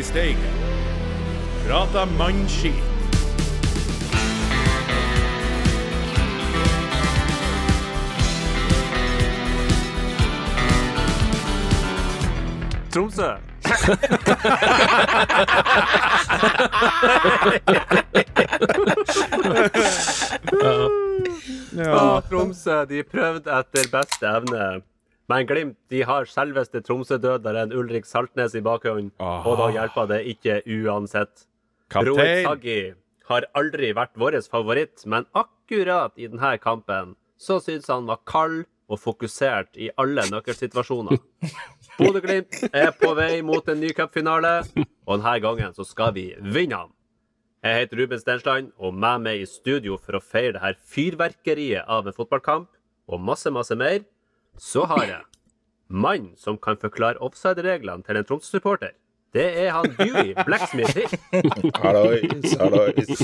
[0.00, 0.38] i Steigen.
[1.66, 2.74] Prata mannskit.
[12.90, 13.30] Tromsø.
[21.70, 22.20] Ja.
[22.30, 24.80] Tromsø de prøvde etter beste evne.
[25.30, 30.56] Men Glimt de har selveste Tromsø-døderen Ulrik Saltnes i bakhånd, og da hjelper det ikke
[30.66, 31.46] uansett.
[31.90, 32.44] Kaptein.
[32.46, 32.80] Saggi
[33.30, 38.64] har aldri vært vår favoritt, men akkurat i denne kampen så syns han var kald
[38.90, 41.20] og fokusert i alle nøkkelsituasjoner.
[41.98, 44.56] Bodø-Glimt er på vei mot en ny cupfinale,
[45.06, 46.94] og denne gangen så skal vi vinne han.
[47.62, 51.86] Jeg heter Ruben Stensland, og med meg i studio for å feire det her fyrverkeriet
[51.86, 52.70] av en fotballkamp,
[53.10, 54.00] og masse, masse mer,
[54.60, 55.22] så har jeg
[55.88, 58.92] mann som kan forklare offside-reglene til en Tromsø-supporter.
[59.30, 61.12] Det er han Dewey Blacksmith Hill.
[61.78, 63.22] Hallois, hallois.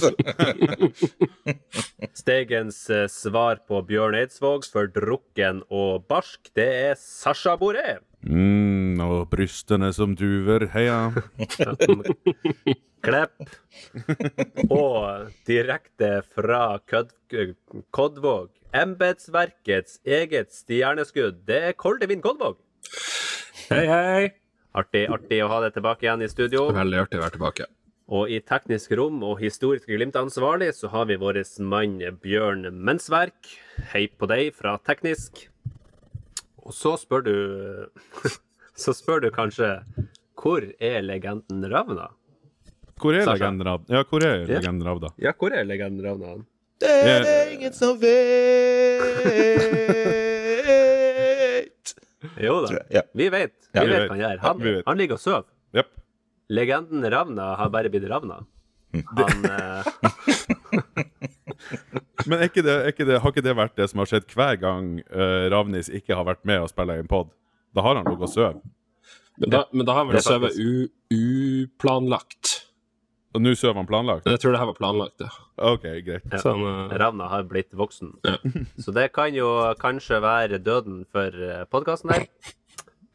[2.15, 7.99] Stegens eh, svar på Bjørn Eidsvågs for drukken og barsk, det er Sasha Boré.
[8.27, 10.67] Mm, og brystene som duver.
[10.73, 11.13] Heia.
[13.07, 13.37] Klepp.
[14.67, 17.15] Og direkte fra Kød
[17.95, 22.59] Kodvåg, embetsverkets eget stjerneskudd, det er Koldevin Kodvåg.
[23.71, 24.27] Hei, hei.
[24.77, 26.69] Artig, artig å ha deg tilbake igjen i studio.
[26.75, 27.71] Veldig artig å være tilbake.
[28.07, 33.39] Og i teknisk rom og Historisk Glimt-ansvarlig så har vi vår mann Bjørn Mensverk.
[33.91, 35.49] Hei på deg fra Teknisk.
[36.67, 37.35] Og så spør du
[38.83, 39.71] Så spør du kanskje
[40.37, 42.11] hvor er legenden Ravna?
[43.01, 43.87] Hvor er legenden Ravna?
[43.97, 45.09] Ja, hvor er legenden Ravna?
[45.21, 46.35] Ja, hvor er legenden Ravna?
[46.81, 48.17] Det er det ingen som vet.
[52.43, 53.03] Jo da, Ja.
[53.15, 53.53] vi vet.
[53.73, 54.11] Ja, Vi vi vet vet.
[54.11, 54.39] hva han gjør.
[54.45, 55.45] Han, ja, han ligger og sover.
[55.77, 55.89] Yep.
[56.53, 58.43] Legenden Ravna har bare blitt Ravna.
[59.17, 59.85] Han eh,
[62.27, 64.31] Men er ikke det, er ikke det, har ikke det vært det som har skjedd
[64.35, 67.33] hver gang uh, Ravnis ikke har vært med og spiller i en pod?
[67.77, 68.63] Da har han ligget og sovet.
[69.37, 70.57] Men da, men da har vel Det er sovet
[71.13, 72.53] uplanlagt.
[73.37, 74.29] Og nå sover han planlagt?
[74.31, 75.33] Jeg tror det her var planlagt, ja.
[75.73, 76.25] OK, greit.
[76.33, 76.41] Ja.
[76.41, 76.95] Sånn, uh...
[76.97, 78.15] Ravna har blitt voksen.
[78.25, 78.39] Ja.
[78.83, 79.51] Så det kan jo
[79.81, 81.37] kanskje være døden for
[81.73, 82.31] podkasten her.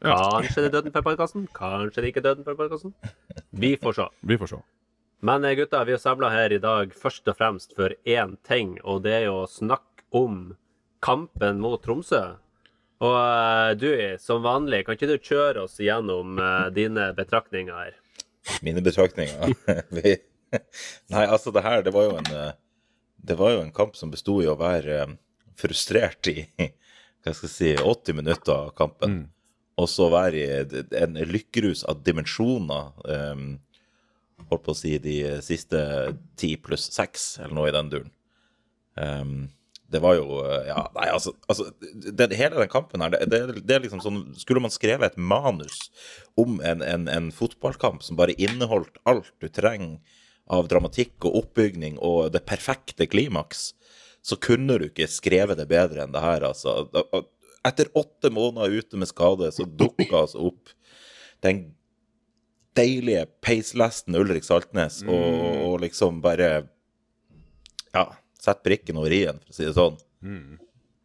[0.02, 0.14] Ja.
[0.14, 2.94] Kanskje det er døden for podkasten, kanskje det ikke er døden for podkasten.
[3.50, 4.08] Vi får se.
[4.26, 4.62] Vi får se.
[5.22, 8.74] Men eh, gutta, vi er samla her i dag først og fremst for én ting,
[8.82, 10.56] og det er jo å snakke om
[11.02, 12.24] kampen mot Tromsø.
[13.02, 13.88] Og eh, du,
[14.18, 17.94] som vanlig, kan ikke du kjøre oss gjennom eh, dine betraktninger her?
[18.66, 19.54] Mine betraktninger.
[19.96, 20.16] Vi,
[21.14, 22.30] nei, altså, det her, det var jo en
[23.22, 25.04] Det var jo en kamp som besto i å være
[25.54, 26.42] frustrert i
[27.22, 29.12] hva skal jeg si, 80 minutter av kampen.
[29.12, 29.26] Mm.
[29.78, 32.90] Og så være i en lykkerus av dimensjoner.
[33.06, 33.44] eh,
[34.50, 35.80] holdt på å si de siste
[36.38, 38.14] ti pluss seks, eller noe i den duren.
[38.96, 39.36] Um,
[39.92, 43.62] det var jo eh, Ja, nei, altså, altså det, Hele den kampen her, det, det,
[43.64, 45.86] det er liksom sånn Skulle man skrevet et manus
[46.40, 50.00] om en, en, en fotballkamp som bare inneholdt alt du trenger
[50.52, 53.72] av dramatikk og oppbygning og det perfekte klimaks,
[54.24, 56.88] så kunne du ikke skrevet det bedre enn det her, altså.
[57.64, 60.72] Etter åtte måneder ute med skade, så dukka altså opp
[61.46, 61.62] den
[62.78, 65.28] deilige peislasten Ulrik Saltnes og,
[65.66, 66.68] og liksom bare
[67.92, 68.06] Ja,
[68.40, 69.98] sett brikken over i-en, for å si det sånn.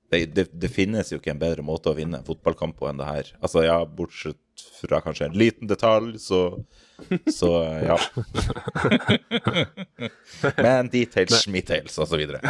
[0.09, 3.01] Det, det, det finnes jo ikke en bedre måte å vinne en fotballkamp på enn
[3.01, 3.31] det her.
[3.41, 4.39] Altså, ja, bortsett
[4.81, 6.41] fra kanskje en liten detalj, så
[7.29, 7.49] Så,
[7.89, 7.97] ja.
[10.57, 12.41] Men details, så videre.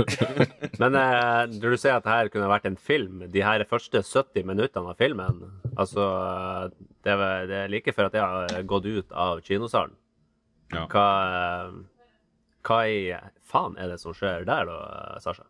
[0.80, 4.48] Men eh, når du sier at dette kunne vært en film, de her første 70
[4.48, 5.42] minuttene av filmen
[5.76, 6.06] Altså,
[7.04, 9.92] det er, det er like før at jeg har gått ut av kinosalen.
[10.72, 10.86] Ja.
[10.90, 11.08] Hva,
[12.66, 13.12] hva i
[13.46, 15.44] faen er det som skjer der, da, Sasha?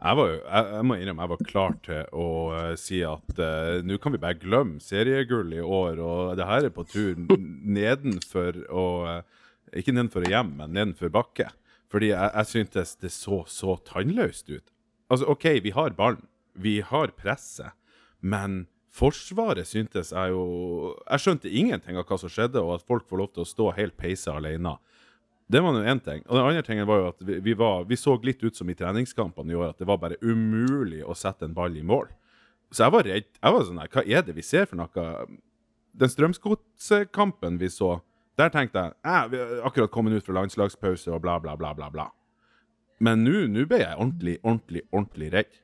[0.00, 3.82] Jeg, var jeg, jeg må innrømme jeg var klar til å uh, si at uh,
[3.84, 7.20] nå kan vi bare glemme seriegull i år, og det her er på tur
[7.78, 11.50] nedenfor og uh, Ikke nedenfor hjem, men nedenfor bakke.
[11.92, 14.72] Fordi jeg, jeg syntes det så så tannløst ut.
[15.10, 16.24] Altså, OK, vi har ballen,
[16.54, 17.76] vi har presset,
[18.20, 23.06] men Forsvaret syntes jeg jo Jeg skjønte ingenting av hva som skjedde, og at folk
[23.08, 24.74] får lov til å stå helt peisa alene.
[25.50, 26.22] Det var nå én ting.
[26.28, 28.68] Og den andre tingen var jo at vi, vi, var, vi så litt ut som
[28.70, 32.06] i treningskampene i år, at det var bare umulig å sette en ball i mål.
[32.70, 33.26] Så jeg var redd.
[33.34, 35.08] Jeg var sånn her, hva er det vi ser for noe?
[35.98, 37.96] Den Strømsgodset-kampen vi så,
[38.38, 41.74] der tenkte jeg eh, vi har akkurat kommet ut fra landslagspause og bla, bla, bla,
[41.74, 41.90] bla.
[41.90, 42.06] bla.
[43.02, 45.58] Men nå ble jeg ordentlig, ordentlig, ordentlig redd.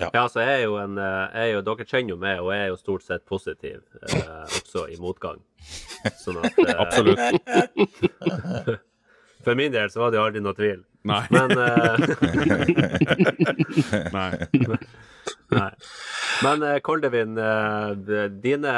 [0.00, 2.52] Ja, så jeg er jo en eh, jeg er jo, Dere kjenner jo meg, og
[2.54, 5.40] jeg er jo stort sett positiv, eh, også i motgang.
[6.22, 7.20] Sånn at eh, Absolutt.
[9.44, 10.82] For min del så var det jo aldri noe tvil.
[11.08, 11.22] Nei.
[11.32, 11.96] Men eh,
[14.16, 14.30] Nei.
[15.54, 15.70] Nei.
[16.44, 18.74] Men eh, Koldevin, eh, dine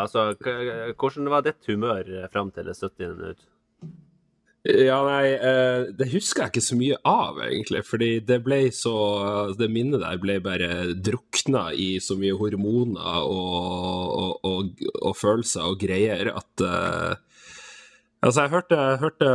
[0.00, 3.16] Altså, hvordan var ditt humør fram til det 70.
[3.20, 3.44] minutt?
[4.68, 7.80] Ja, nei, eh, det husker jeg ikke så mye av, egentlig.
[7.88, 8.92] Fordi det ble så
[9.56, 15.70] Det minnet der ble bare drukna i så mye hormoner og, og, og, og følelser
[15.70, 17.16] og greier at eh,
[18.18, 19.28] Altså, jeg hørte, hørte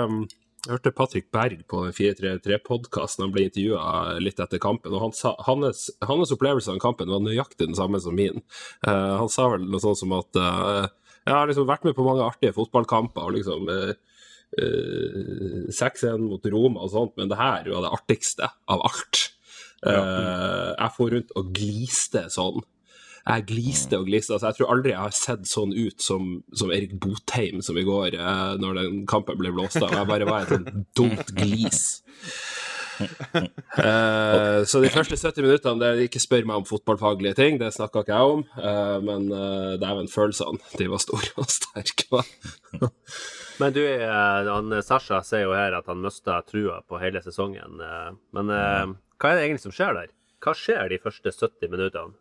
[0.67, 4.93] hørte Patrick Berg på den 433-podkasten, han ble intervjua litt etter kampen.
[4.93, 8.43] og han sa, hans, hans opplevelse av kampen var nøyaktig den samme som min.
[8.87, 10.87] Uh, han sa vel noe sånt som at uh,
[11.23, 13.93] jeg har liksom vært med på mange artige fotballkamper og liksom eh,
[14.61, 19.23] eh, 6-1 mot Roma og sånt, men det her var det artigste av alt.
[19.83, 22.63] Eh, jeg for rundt og gliste sånn.
[23.23, 24.35] Jeg gliste og gliste.
[24.35, 27.85] Altså, jeg tror aldri jeg har sett sånn ut som, som Erik Botheim som i
[27.87, 29.95] går, eh, når den kampen ble blåst av.
[29.95, 31.85] Jeg bare var et sånt dumt glis.
[33.73, 38.03] Uh, så de første 70 minuttene, det ikke spør meg om fotballfaglige ting, det snakka
[38.03, 38.43] ikke jeg om.
[38.57, 42.21] Uh, men uh, dæven, følelsene, de var store og sterke.
[43.61, 47.79] Men du, eh, han, Sasha sier jo her at han mista trua på hele sesongen.
[47.81, 50.11] eh, Men eh, hva er det egentlig som skjer der?
[50.43, 52.17] Hva skjer de første 70 minuttene?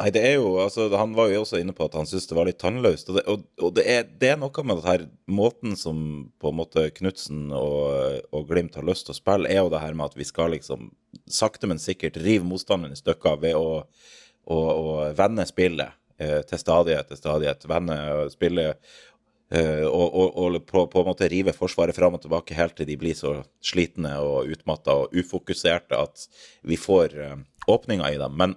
[0.00, 2.36] Nei, det er jo, altså, Han var jo også inne på at han syntes det
[2.38, 3.10] var litt tannløst.
[3.10, 5.98] Og det, og, og det, er, det er noe med det her måten som
[6.40, 9.82] på en måte Knutsen og, og Glimt har lyst til å spille, er jo det
[9.82, 10.88] her med at vi skal liksom
[11.28, 13.82] sakte, men sikkert rive motstanderen i stykker ved å,
[14.46, 15.92] å, å vende spillet
[16.22, 17.68] eh, til stadighet til stadighet.
[17.68, 17.98] Vende
[18.32, 18.98] spillet eh,
[19.50, 22.94] og, og, og på, på en måte rive Forsvaret fram og tilbake helt til de
[23.00, 26.26] blir så slitne og utmatta og ufokuserte at
[26.62, 28.36] vi får eh, åpninger i dem.
[28.38, 28.54] Men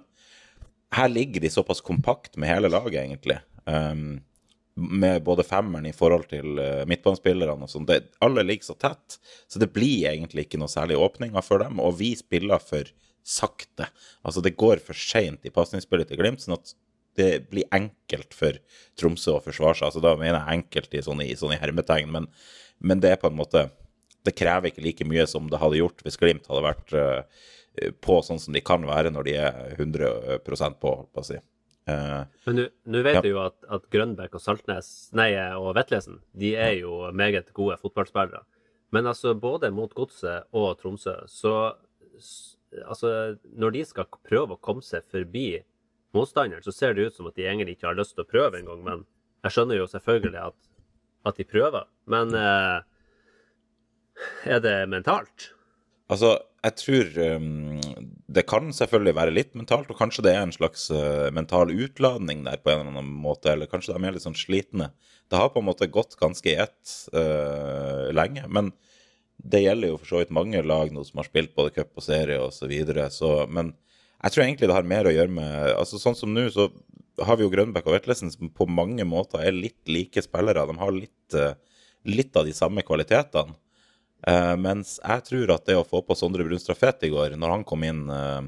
[0.94, 3.40] her ligger de såpass kompakt med hele laget, egentlig.
[3.66, 4.22] Um,
[4.74, 7.86] med både femmeren i forhold til uh, midtbanespillerne og sånn.
[8.22, 9.18] Alle ligger så tett,
[9.50, 11.82] så det blir egentlig ikke noe særlig åpninger for dem.
[11.82, 12.90] Og vi spiller for
[13.24, 13.88] sakte.
[14.22, 16.74] Altså, det går for seint i pasningsspillet til Glimt, sånn at
[17.18, 18.56] det blir enkelt for
[18.98, 19.86] Tromsø å forsvare seg.
[19.88, 22.26] Altså, da mener jeg enkelt i sånne, i sånne hermetegn, men,
[22.82, 23.68] men det er på en måte
[24.24, 28.14] Det krever ikke like mye som det hadde gjort hvis Glimt hadde vært uh, på
[28.24, 30.54] sånn som de kan være når de er 100 på,
[30.88, 31.36] holdt på å si.
[31.84, 33.20] Uh, Men nå- vet Ja.
[33.20, 37.76] du jo at, at Grønbæk og Saltnes nei, og Vetlesen de er jo meget gode
[37.82, 38.40] fotballspillere.
[38.96, 41.74] Men altså, både mot Godset og Tromsø, så
[42.88, 45.60] altså, Når de skal prøve å komme seg forbi
[46.16, 48.60] motstanderen, så ser det ut som at de egentlig ikke har lyst til å prøve
[48.60, 48.82] engang.
[48.86, 49.04] Men
[49.44, 50.58] jeg skjønner jo selvfølgelig at,
[51.30, 51.88] at de prøver.
[52.10, 52.78] Men eh,
[54.54, 55.50] er det mentalt?
[56.12, 57.80] Altså, jeg tror um,
[58.36, 62.42] det kan selvfølgelig være litt mentalt, og kanskje det er en slags uh, mental utladning
[62.44, 64.90] der på en eller annen måte, eller kanskje de er litt sånn slitne.
[65.32, 68.72] Det har på en måte gått ganske i ett uh, lenge, men
[69.44, 72.04] det gjelder jo for så vidt mange lag nå som har spilt både cup og
[72.06, 73.74] serie og så videre, så Men
[74.24, 76.70] jeg tror egentlig det har mer å gjøre med Altså, sånn som nå, så
[77.24, 80.64] har vi jo Grønbæk og Vetlesen som på mange måter er litt like spillere.
[80.66, 81.52] De har litt, uh,
[82.08, 83.54] litt av de samme kvalitetene.
[84.24, 87.52] Uh, mens jeg tror at det å få på Sondre Brunstad Fett i går, når
[87.58, 88.40] han kom inn, uh,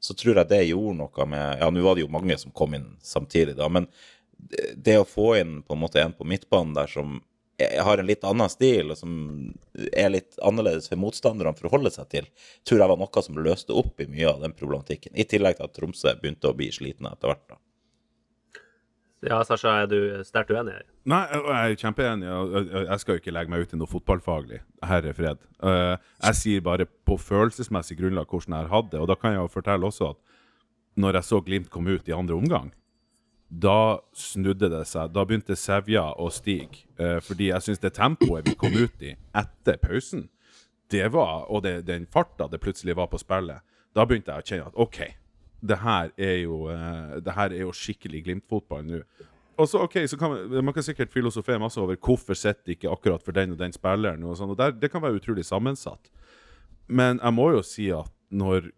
[0.00, 2.74] så tror jeg det gjorde noe med Ja, nå var det jo mange som kom
[2.76, 3.86] inn samtidig, da, men
[4.74, 7.20] det, å få inn på en måte en på midtbanen der som
[7.58, 9.12] har en litt annen stil, og som
[9.92, 12.26] er litt annerledes for motstanderne å forholde seg til,
[12.66, 15.14] tror jeg var noe som løste opp i mye av den problematikken.
[15.14, 17.46] I tillegg til at Tromsø begynte å bli slitne etter hvert.
[17.48, 17.60] da.
[19.24, 19.96] Ja, Sasha, er du
[20.26, 20.84] sterkt uenig her?
[21.08, 22.26] Nei, jeg er kjempeenig.
[22.28, 24.58] Jeg jeg skal jo ikke legge meg ut i noe fotballfaglig.
[24.84, 25.38] Herre fred.
[25.64, 25.96] Eh,
[26.26, 29.00] Jeg sier bare på følelsesmessig grunnlag hvordan jeg har hatt det.
[29.00, 30.20] Og da kan jeg jo fortelle også at
[31.00, 32.68] når jeg så Glimt komme ut i andre omgang,
[33.48, 35.12] da snudde det seg.
[35.14, 36.84] Da begynte Sevja å stige.
[36.98, 40.28] eh, Fordi jeg syns det tempoet vi kom ut i etter pausen,
[40.90, 43.62] det var, og det, den farta det plutselig var på spillet,
[43.94, 44.98] da begynte jeg å kjenne at OK,
[45.64, 49.00] det her er jo, eh, det her er jo skikkelig Glimt-fotball nå.
[49.56, 52.90] Og så, ok, så kan man, man kan sikkert filosofere masse over hvorfor sitter ikke
[52.90, 54.24] akkurat for den og den spilleren.
[54.24, 56.10] og sånn, og der, Det kan være utrolig sammensatt.
[56.88, 58.72] Men jeg må jo si at når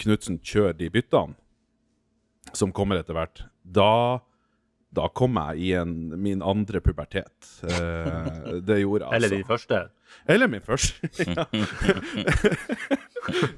[0.00, 1.34] Knutsen kjører de byttene,
[2.56, 3.42] som kommer etter hvert,
[3.76, 4.18] da,
[4.94, 7.50] da kom jeg i en, min andre pubertet.
[7.62, 9.16] Eh, det gjorde altså.
[9.20, 9.80] Eller din første?
[10.26, 11.10] Eller min første.
[11.30, 11.44] ja.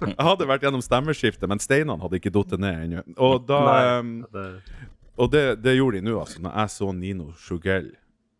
[0.07, 3.05] jeg hadde vært gjennom stemmeskiftet, men steinene hadde ikke falt ned ennå.
[3.17, 4.91] Og, da, Nei, Det-
[5.23, 6.41] og det, det gjorde de nå, altså.
[6.41, 7.91] Når jeg så Nino Sjugell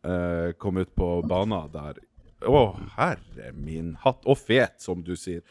[0.05, 2.01] eh, kom ut på banen der
[2.49, 2.63] Å,
[2.97, 4.25] herre min hatt.
[4.27, 5.45] Og fet, som du sier.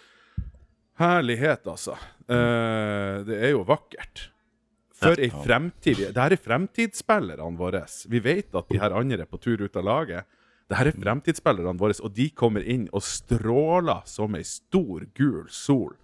[0.99, 1.93] Herlighet, altså.
[2.27, 4.30] Eh, det er jo vakkert.
[5.01, 7.83] For ei fremtid Det her er fremtidsspillerne våre.
[8.07, 10.29] Vi vet at de her andre er på tur ut av laget.
[10.69, 15.49] Det her er fremtidsspillerne våre, og de kommer inn og stråler som ei stor, gul
[15.51, 15.97] sol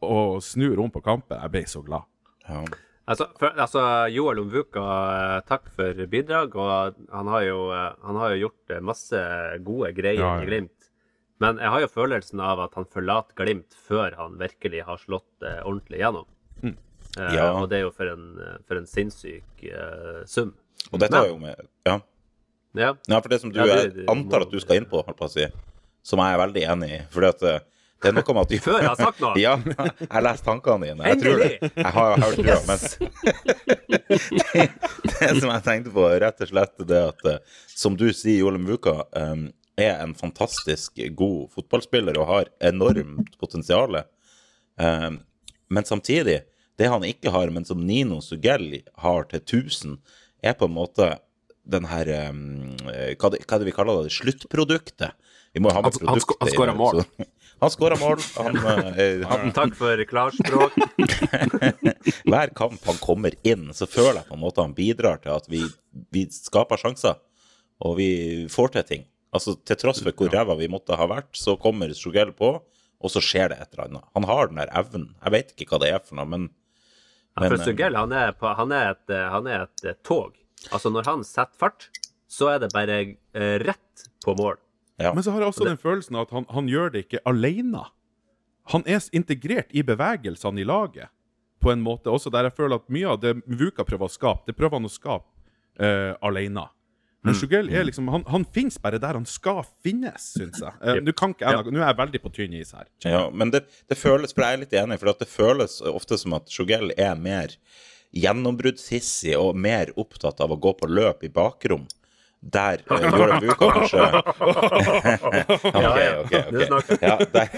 [0.00, 1.38] og snur om på kampen.
[1.40, 2.08] Jeg ble så glad.
[2.48, 2.64] Ja.
[3.10, 3.82] Altså, for, altså
[4.14, 4.82] Joel Omvuka,
[5.14, 6.54] eh, takk for bidrag.
[6.54, 9.22] Og han har jo, eh, han har jo gjort eh, masse
[9.66, 10.44] gode greier Ja, ja.
[10.44, 10.90] i Glimt.
[11.40, 15.46] Men jeg har jo følelsen av at han forlater Glimt før han virkelig har slått
[15.64, 16.28] ordentlig gjennom.
[17.18, 17.50] Eh, Ja.
[17.58, 20.54] Og det er jo for en, eh, for en sinnssyk eh, sum.
[20.92, 22.00] Og dette har jo med Ja.
[22.74, 22.94] Ja.
[23.08, 25.30] ja, for det som du jeg antar at du skal inn på, holdt på å
[25.32, 25.46] si,
[26.06, 27.00] som jeg er veldig enig i.
[27.10, 27.40] Fordi at
[28.00, 28.58] det er noe med at du...
[28.62, 29.34] Før jeg har sagt noe!
[29.42, 31.08] Ja, jeg lest tankene dine.
[31.10, 31.48] Jeg tror det.
[31.74, 32.78] Jeg har hørt trua, men
[34.54, 34.68] det,
[35.10, 37.26] det som jeg tenkte på, rett og slett det at
[37.66, 39.48] som du sier, Joel Vuka um,
[39.80, 43.98] er en fantastisk god fotballspiller og har enormt potensial.
[44.80, 45.20] Um,
[45.68, 46.40] men samtidig,
[46.80, 49.98] det han ikke har, men som Nino Sugell har til 1000,
[50.42, 51.10] er på en måte
[51.70, 52.40] den her um,
[53.20, 54.14] hva, det, hva er det vi kaller det?
[54.16, 55.12] Sluttproduktet.
[55.54, 56.40] Vi må ha med Han- produktet.
[56.40, 57.02] han skårer mål.
[57.04, 57.28] så-
[57.60, 58.22] Han skåra mål.
[58.38, 58.56] Han,
[58.96, 60.78] uh, han, Takk for klarspråk.
[62.30, 65.48] hver kamp han kommer inn, så føler jeg på en måte han bidrar til at
[65.52, 65.62] vi,
[66.14, 67.18] vi skaper sjanser,
[67.84, 68.10] og vi
[68.52, 69.04] får til ting.
[69.36, 72.54] Altså Til tross for hvor ræva vi måtte ha vært, så kommer Sjogel på,
[73.00, 74.08] og så skjer det et eller annet.
[74.16, 75.06] Han har den der evnen.
[75.22, 76.48] Jeg vet ikke hva det er for noe, men,
[77.36, 80.34] Ja, for Sugell, han er, på, han, er et, eh, han er et eh, tog.
[80.70, 81.88] Altså, når han setter fart,
[82.30, 84.58] så er det bare eh, rett på mål.
[85.00, 85.14] ja.
[85.14, 87.86] Men så har jeg også den følelsen av at han, han gjør det ikke alene.
[88.74, 91.10] Han er integrert i bevegelsene i laget,
[91.60, 94.46] på en måte også der jeg føler at mye av det Vuka prøver å skape,
[94.46, 95.26] det prøver han å skape
[95.80, 96.66] eh, alene.
[97.26, 100.72] Men Sjugel er liksom, han, han finnes bare der han skal finnes, syns jeg.
[100.80, 102.88] Uh, Nå kan ikke jeg, nå er jeg veldig på tynn is her.
[103.04, 106.38] Ja, men det, det føles, for jeg er litt enig, for det føles ofte som
[106.38, 107.52] at Sjogel er mer
[108.16, 111.84] gjennombruddshissig og mer opptatt av å gå på løp i bakrom.
[112.40, 114.04] Der uh, Joran Vuka kanskje
[115.76, 116.96] okay, okay, okay.
[117.04, 117.50] Ja, der,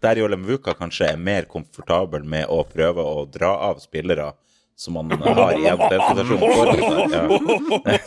[0.00, 4.30] der Vuka kanskje er mer komfortabel med å prøve å dra av spillere
[4.76, 7.10] som man har i en posisjon foran.
[7.12, 7.28] Ja.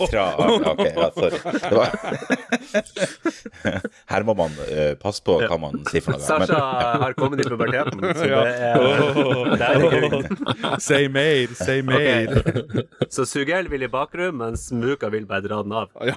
[0.11, 0.35] Dra
[0.71, 1.37] ok, ja, sorry.
[1.69, 1.87] Det var...
[4.11, 6.19] Her må man uh, passe på hva man sier for noe.
[6.19, 6.59] men- Sasha
[7.03, 8.33] har kommet i puberteten, så det
[8.67, 8.77] er,
[9.61, 9.71] det er.
[10.83, 12.27] Say mer, say mer.
[13.09, 15.87] Så Sugell vil i bakrom, mens Muka vil bare dra den av.
[16.03, 16.15] Ja.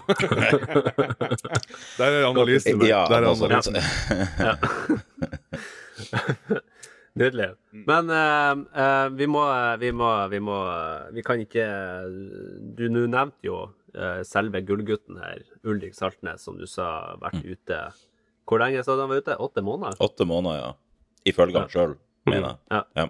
[2.01, 2.83] Der er analysen.
[2.91, 3.75] Ja, Der er altså, analysen.
[7.19, 7.49] Nydelig.
[7.89, 9.43] Men uh, uh, vi, må,
[9.83, 10.57] vi må Vi må
[11.17, 11.65] Vi kan ikke
[12.79, 13.57] Du nå nevnte jo
[13.97, 17.81] uh, selve gullgutten her, Ulrik Saltnes, som du sa vært ute
[18.47, 19.35] Hvor lenge sa du han var ute?
[19.43, 19.99] Åtte måneder?
[20.07, 20.71] Åtte måneder, ja.
[21.31, 21.97] Ifølge han sjøl,
[22.31, 22.61] mener jeg.
[22.73, 22.85] Ja.
[22.97, 23.09] Ja.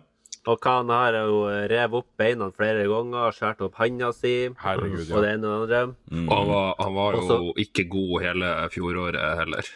[0.49, 5.05] Og hva han har jo revet opp beina flere ganger, skåret opp handa si, Herregud,
[5.13, 5.95] og det ene og det andre.
[6.09, 6.25] Mm.
[6.27, 9.69] Og han var, han var jo Også- ikke god hele fjoråret heller.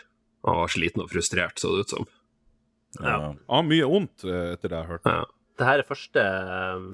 [0.48, 2.08] Han var sliten og frustrert, så det ut som.
[3.00, 3.34] Ja.
[3.50, 5.06] Han mye vondt, eh, etter det jeg har hørt.
[5.08, 5.24] Ja.
[5.54, 6.22] Det her er første,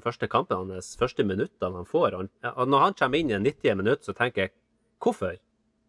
[0.03, 2.09] første kampen hans, første minuttene han får.
[2.13, 4.51] Han, og når han kommer inn i en 90 minutt, så tenker jeg
[5.01, 5.33] hvorfor?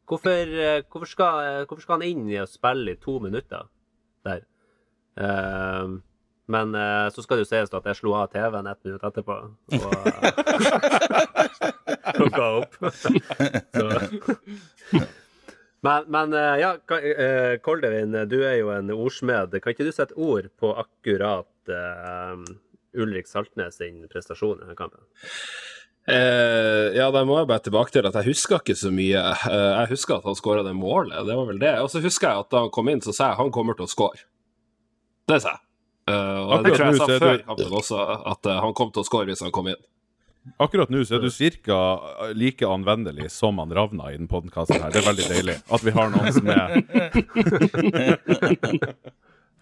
[0.09, 3.62] Hvorfor, eh, hvorfor, skal, hvorfor skal han inn i å spille i to minutter
[4.25, 4.40] der?
[5.12, 6.00] Uh,
[6.49, 9.35] men uh, så skal det jo sies at jeg slo av TV-en ett minutt etterpå
[9.37, 9.52] og
[12.16, 12.75] plukka opp.
[13.76, 13.85] så.
[15.83, 19.57] Men, men eh, ja, eh, Koldevin, du er jo en ordsmed.
[19.62, 22.39] Kan ikke du sette ord på akkurat uh,
[22.95, 25.03] Ulrik Saltnes sin prestasjon i denne kampen?
[26.03, 29.21] Eh, ja, da må jeg bare tilbake til at jeg husker ikke så mye.
[29.23, 31.77] Eh, jeg husker at han skåra det målet, det var vel det.
[31.83, 33.87] Og så husker jeg at da han kom inn, så sa jeg han kommer til
[33.87, 34.25] å skåre.
[35.31, 35.62] Det sa jeg.
[36.11, 38.01] Eh, og det tror jeg jeg sa før kampen også,
[38.33, 39.83] at eh, han kom til å skåre hvis han kom inn.
[40.58, 41.30] Akkurat nå så er du
[41.62, 41.76] ca.
[42.34, 44.90] like anvendelig som han Ravna i den podkasten her.
[44.90, 46.68] Det er veldig deilig at vi har noen som er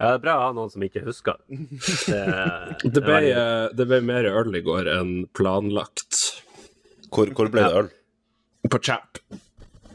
[0.01, 1.37] Ja, det er bra å ha noen som ikke husker.
[1.45, 2.21] Det,
[2.81, 6.17] Det er ble, eh, det ble mer øl i går enn planlagt.
[7.13, 7.91] Hvor, hvor ble det øl?
[8.71, 9.21] På Chap.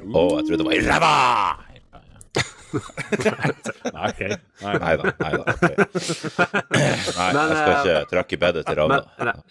[0.07, 1.66] Å, jeg trodde det var i ræva!
[2.77, 4.37] Nei, okay.
[4.63, 4.75] Nei.
[4.83, 5.13] Nei da.
[5.23, 5.43] Nei da.
[5.55, 5.75] okay.
[7.17, 9.01] Nei, Men, jeg skal eh, ikke Trakke i bedet til Ravna.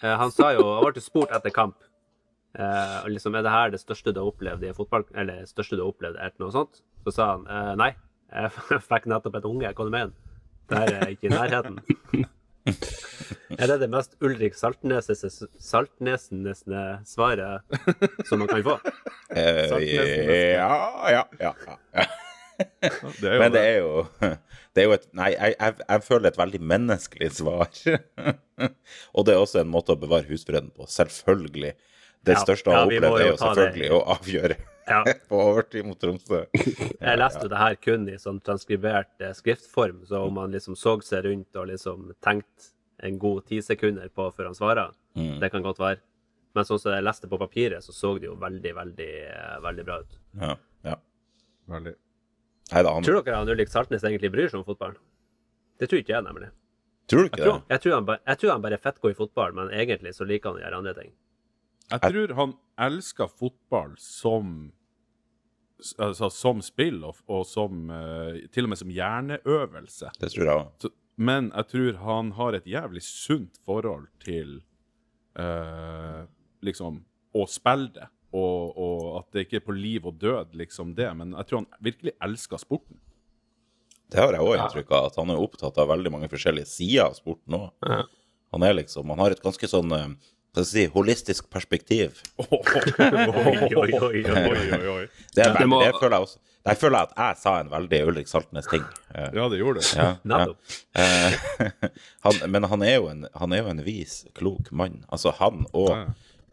[0.02, 1.76] eh, han sa jo Han ble spurt etter kamp.
[2.56, 5.76] Eh, liksom, Er det her det største du har opplevd i fotball Eller det største
[5.76, 6.80] du har opplevd, eller noe sånt?
[7.04, 7.90] Så sa han eh, nei.
[8.32, 9.74] Jeg fikk nettopp et unge.
[9.76, 10.14] Hva du mener
[10.66, 11.78] Det her er ikke i nærheten.
[13.56, 16.54] Er det det mest Ulrik Saltnesene
[17.06, 17.62] svaret
[18.26, 18.74] som man kan få?
[19.30, 19.70] Eh,
[20.58, 20.72] ja,
[21.14, 21.52] ja, ja.
[21.94, 22.06] ja.
[23.20, 24.06] Det er jo Men det er jo,
[24.74, 27.68] det er jo et Nei, jeg, jeg, jeg føler et veldig menneskelig svar.
[29.16, 30.86] og det er også en måte å bevare husfreden på.
[30.90, 31.74] Selvfølgelig.
[32.26, 35.00] Det Ja, største ja, har opplevd, er jo selvfølgelig å avgjøre Ja.
[35.28, 36.44] på overtid mot Tromsø.
[36.54, 40.76] Jeg leste jo det her kun i sånn transkribert eh, skriftform, så om han liksom
[40.78, 42.72] så seg rundt og liksom tenkte
[43.06, 45.38] en god ti sekunder på før han svarer, Mm.
[45.40, 45.96] det kan godt være.
[46.54, 49.84] Men sånn som jeg leste på papiret, så så det jo veldig, veldig, eh, veldig
[49.88, 50.18] bra ut.
[50.40, 50.96] Ja, ja.
[51.68, 51.94] veldig
[52.72, 54.98] Nei da, han Tror dere han Ulrik Saltnes egentlig bryr seg om fotballen?
[55.78, 56.48] Det tror ikke jeg, nemlig.
[57.06, 57.74] Tror du Jeg ikke tror, det?
[57.74, 60.26] jeg tror, han, bare, jeg tror han bare er fettgod i fotball, men egentlig så
[60.26, 61.12] liker han å gjøre andre ting.
[61.86, 62.54] Jeg tror han
[62.88, 64.54] elsker fotball som
[66.02, 70.10] altså, som spill, og, og som uh, til og med som hjerneøvelse.
[70.18, 70.88] Det tror jeg òg.
[71.16, 74.58] Men jeg tror han har et jævlig sunt forhold til
[75.38, 76.26] uh,
[76.64, 77.04] liksom
[77.36, 78.10] å spille det.
[78.36, 81.08] Og, og at det ikke er på liv og død, liksom det.
[81.16, 82.98] Men jeg tror han virkelig elsker sporten.
[84.12, 87.08] Det har jeg òg inntrykk av, at han er opptatt av veldig mange forskjellige sider
[87.08, 87.68] av sporten òg.
[87.86, 88.02] Ja.
[88.54, 90.10] Han er liksom Han har et ganske sånn eh,
[90.56, 92.20] hva skal jeg si, holistisk perspektiv.
[92.40, 94.22] Oi, oi, oi, oi.
[94.24, 95.02] oi, oi.
[95.34, 96.38] Det, er det veldig, det føler jeg også.
[96.66, 98.86] Der føler jeg at jeg sa en veldig Ulrik Saltnes-ting.
[99.12, 99.90] Eh, Ja, det gjorde det.
[99.98, 100.46] Ja, ja.
[101.02, 105.02] Eh, han, men han er, jo en, han er jo en vis, klok mann.
[105.12, 105.92] Altså, han og.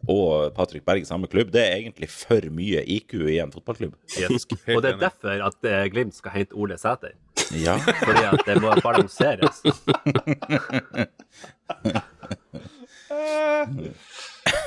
[0.08, 3.94] Og Patrick Berg i samme klubb, det er egentlig for mye IQ i en fotballklubb.
[4.18, 4.46] Yes.
[4.74, 7.12] Og det er derfor at eh, Glimt skal hente Ole Sæter.
[7.52, 7.76] Ja.
[7.76, 9.62] Fordi at det må balanseres.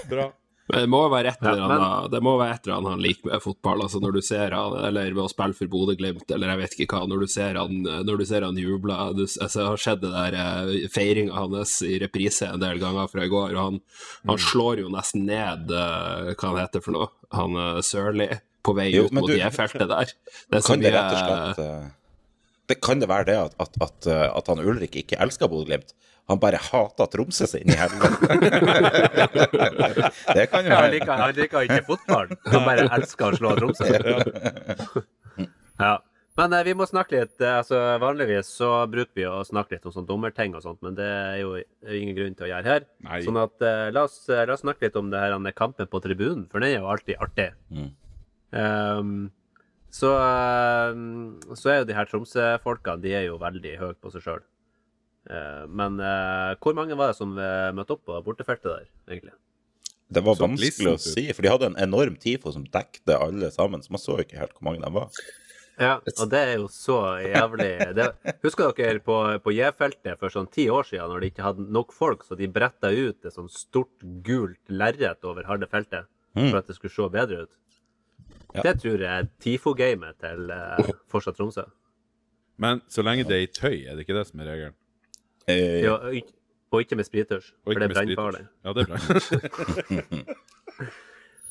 [0.10, 0.32] Bra.
[0.67, 3.29] Men det må være et eller annet Det må være et eller annet han liker
[3.31, 3.83] med fotball.
[3.86, 6.97] Altså når du ser han, eller ved å spille for Bodø-Glimt, eller jeg vet ikke
[6.97, 7.07] hva.
[7.07, 10.36] Når du ser han, når du ser han juble du, altså, har sett det der
[10.41, 13.79] eh, feiringa hans i reprise en del ganger fra i går, og han,
[14.27, 14.31] Mm.
[14.33, 18.27] han slår jo nesten ned eh, hva han heter for noe, han uh, Sørli,
[18.65, 20.12] på vei ut mot du- det feltet der.
[20.51, 21.88] Det Kan det rett og slett eh,
[22.67, 25.93] det, Kan det være det at, at, at, eh, at han Ulrik ikke elsker Bodø-Glimt?
[26.28, 28.28] Han bare hater Tromsø seg inn i helvete.
[30.36, 30.92] det kan jo Han være.
[30.98, 32.34] liker, han liker ikke fotball.
[32.52, 33.88] Han bare elsker å slå Tromsø.
[35.78, 35.94] Ja.
[36.38, 39.88] Men eh, vi må snakke litt eh, altså Vanligvis så bruker vi å snakke litt
[39.90, 41.56] om sånn dommerting og sånt, men det er jo
[41.88, 42.86] ingen grunn til å gjøre her.
[43.08, 43.22] Nei.
[43.26, 46.02] Sånn at eh, la, oss, la oss snakke litt om det her med kampen på
[46.04, 47.50] tribunen, for den er jo alltid artig.
[47.74, 47.90] Mm.
[48.58, 49.16] Um,
[49.94, 51.08] så, ehm,
[51.58, 54.42] så er jo de her Tromsø-folka de er jo veldig høye på seg sjøl.
[55.68, 59.34] Men eh, hvor mange var det som eh, møtte opp på bortefeltet der, egentlig?
[60.08, 63.50] Det var Så vanskelig å si, for de hadde en enorm TIFO som dekte alle
[63.52, 65.12] sammen, så man så ikke helt hvor mange de var.
[65.78, 68.08] Ja, og det er jo så jævlig det,
[68.42, 71.92] Husker dere på, på J-feltet for sånn ti år siden, når de ikke hadde nok
[71.94, 73.94] folk, så de bretta ut et sånn stort,
[74.26, 76.52] gult lerret over harde feltet Mm.
[76.52, 77.54] for at det skulle se bedre ut?
[78.54, 78.62] Ja.
[78.62, 81.63] Det tror jeg er TIFO-gamet til uh, Forsa Tromsø.
[82.62, 84.76] Men så lenge det er i tøy, er det ikke det som er regelen?
[85.47, 86.33] Eh, Ja, og ikke-
[86.71, 88.47] og ikke med sprittusj, for det er brennfarlig.
[88.65, 88.97] Ja, det er bra.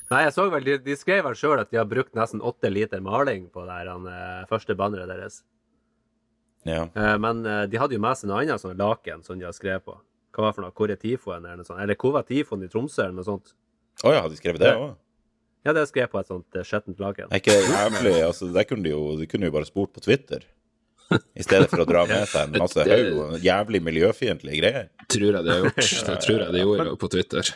[0.06, 2.68] Nei, jeg så vel, de, de skrev vel sjøl at de har brukt nesten åtte
[2.70, 5.40] liter maling på det her, han, eh, første banneret deres.
[6.68, 6.84] ja.
[6.94, 9.52] Eh, Men eh, de hadde jo med seg noe annet sånn laken som de har
[9.56, 9.96] skrevet på.
[10.36, 10.70] Hva var for noe?
[10.76, 11.42] Hvor er tifoen?
[11.48, 11.80] Eller noe sånt.
[11.80, 13.02] Eller hvor var tifoen i Tromsø?
[13.08, 13.54] Eller noe sånt.
[14.04, 14.94] Å ja, hadde de skrevet det òg?
[15.64, 17.26] Ja, det skrev jeg på et sånt skjettent laken.
[17.32, 20.04] Er ikke det jævlig altså, det kunne de jo, de kunne jo bare spurt på
[20.04, 20.44] Twitter.
[21.12, 24.88] I stedet for å dra med seg en masse haug og jævlig miljøfiendtlige greier.
[25.12, 25.80] Tror jeg det har gjort.
[26.10, 27.54] Det tror jeg det gjorde på Twitter.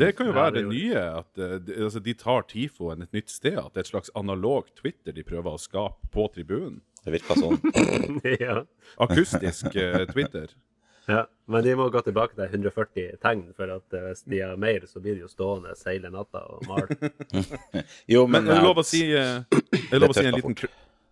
[0.00, 3.32] Det kan jo være det nye, at eh, de, altså, de tar tifoen et nytt
[3.32, 3.58] sted.
[3.58, 6.78] At det er et slags analog Twitter de prøver å skape på tribunen.
[7.04, 7.58] Det virker sånn.
[8.44, 8.60] ja.
[9.02, 10.52] Akustisk eh, Twitter.
[11.08, 11.24] ja.
[11.50, 14.84] Men de må gå tilbake til 140 tegn, for at eh, hvis de har mer,
[14.86, 17.10] så blir de jo stående hele natta og male.
[18.12, 20.54] Jo, Men men er lov å si, er lov å si en liten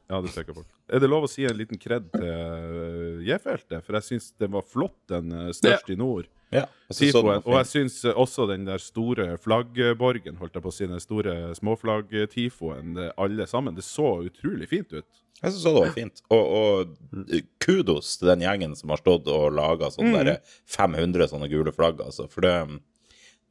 [0.09, 0.68] ja, det tørker folk.
[0.88, 3.85] Er det lov å si en liten kred til eh, J-feltet?
[3.85, 6.31] For jeg syns den var flott, den eh, størst i nord.
[6.55, 6.64] ja,
[6.97, 7.12] jeg
[7.44, 11.35] Og jeg syns også den der store flaggborgen, holdt jeg på å si, den store
[11.59, 15.25] småflagg-tifoen, alle sammen, det så utrolig fint ut.
[15.38, 16.23] Jeg synes det var fint.
[16.35, 20.57] Og, og kudos til den gjengen som har stått og laga sånne mm.
[20.73, 22.27] 500 sånne gule flagg, altså.
[22.33, 22.57] For det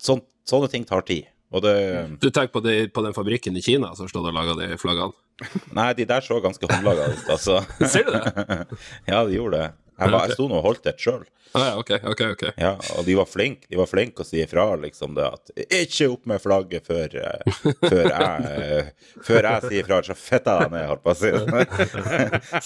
[0.01, 1.25] sånt, Sånne ting tar tid.
[1.55, 1.77] Og det
[2.21, 5.15] Du tenker på, det, på den fabrikken i Kina som stod og lager de flaggene?
[5.77, 7.61] Nei, de der så ganske håndlaga ut, altså.
[7.93, 8.61] Ser du det?
[9.11, 9.73] Ja, de gjorde det.
[9.97, 11.25] Jeg, var, jeg sto nå og holdt et sjøl.
[11.55, 12.51] Ah, ja, okay, okay, okay.
[12.59, 16.09] Ja, og de var flinke De var flinke å si ifra, liksom, det at Ikke
[16.11, 18.89] opp med flagget før, uh, før jeg uh,
[19.23, 21.31] Før jeg sier ifra, så fitter jeg deg ned, holdt på å si.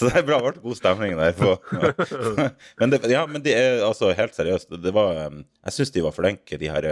[0.00, 0.40] så det er bra.
[0.42, 1.38] Det ble god stemning der.
[1.38, 1.54] På.
[2.82, 4.74] men, det, ja, men de, er altså helt seriøst.
[4.82, 6.88] Det var eh, Jeg syns de var flinke, de her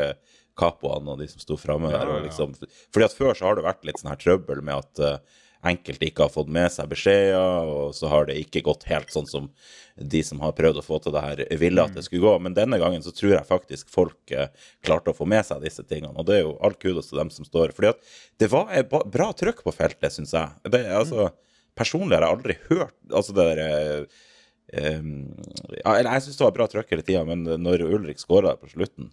[0.60, 2.08] capoene og de som sto framme der.
[2.08, 2.52] Og liksom,
[2.92, 6.08] fordi at før så har det vært litt sånn her trøbbel med at uh, enkelte
[6.08, 9.50] ikke har fått med seg beskjeder, og så har det ikke gått helt sånn som
[10.00, 12.32] de som har prøvd å få til det her, ville at det skulle gå.
[12.46, 14.48] Men denne gangen så tror jeg faktisk folk eh,
[14.86, 17.32] klarte å få med seg disse tingene, og det er jo all kudos til dem
[17.34, 17.74] som står.
[17.76, 20.72] Fordi at det var et bra trøkk på feltet, syns jeg.
[20.72, 21.28] Det, altså,
[21.76, 24.10] personlig har jeg aldri hørt altså det der
[24.70, 25.32] Um,
[25.74, 29.08] ja, jeg syns det var bra trøkk hele tida, men når Ulrik skåra på slutten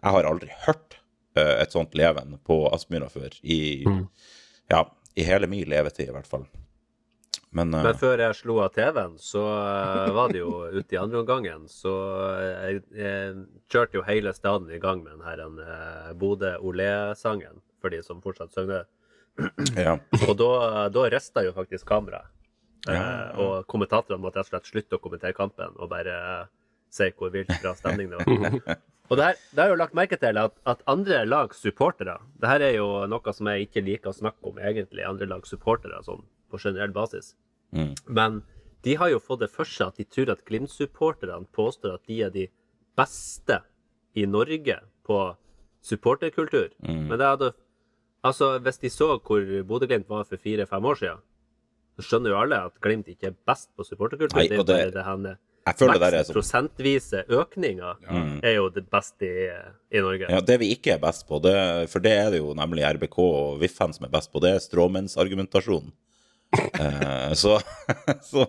[0.00, 0.96] Jeg har aldri hørt
[1.38, 3.34] uh, et sånt leven på Aspmyra før.
[3.42, 3.84] I,
[4.72, 4.84] ja,
[5.14, 6.46] I hele min levetid, i hvert fall.
[7.50, 7.82] Men, uh...
[7.82, 11.66] Men før jeg slo av TV-en, så uh, var det jo ute i andre omgangen.
[11.68, 11.92] Så
[12.40, 17.92] jeg, jeg kjørte jo hele staden i gang med den her uh, Bodø Olé-sangen, for
[17.92, 18.86] de som fortsatt synger.
[19.76, 19.96] ja.
[20.26, 20.52] Og da,
[20.92, 22.30] da rista jo faktisk kameraet.
[22.88, 23.32] Ja, Ja.
[23.36, 26.14] og kommentatorene måtte rett og slett slutte å kommentere kampen og bare
[26.88, 28.78] si hvor vilt bra stemning det var.
[29.10, 32.46] Og det, her, det har jo lagt merke til at, at andre lags supportere Det
[32.46, 35.98] her er jo noe som jeg ikke liker å snakke om egentlig, andre lags supportere
[36.06, 37.34] sånn på generell basis.
[37.74, 37.94] Mm.
[38.06, 38.38] Men
[38.86, 42.20] de har jo fått det for seg at de tror at Glimt-supporterne påstår at de
[42.26, 42.46] er de
[42.98, 43.60] beste
[44.18, 45.18] i Norge på
[45.86, 46.70] supporterkultur.
[46.86, 47.08] Mm.
[47.10, 47.52] Men det hadde
[48.20, 51.22] Altså, hvis de så hvor Bodø-Glimt var for fire-fem år siden,
[51.96, 54.36] så skjønner jo alle at Glimt ikke er best på supporterkultur.
[54.36, 55.38] Nei, det er det- det
[56.34, 58.22] prosentvise økninger ja.
[58.46, 59.48] er jo det beste i,
[59.94, 60.30] i Norge.
[60.30, 61.56] Ja, Det vi ikke er best på, det,
[61.92, 64.64] for det er det jo nemlig RBK og VIF-fan som er best på, det er
[64.68, 65.92] stråmennsargumentasjonen.
[66.50, 67.60] Eh, så,
[68.26, 68.42] så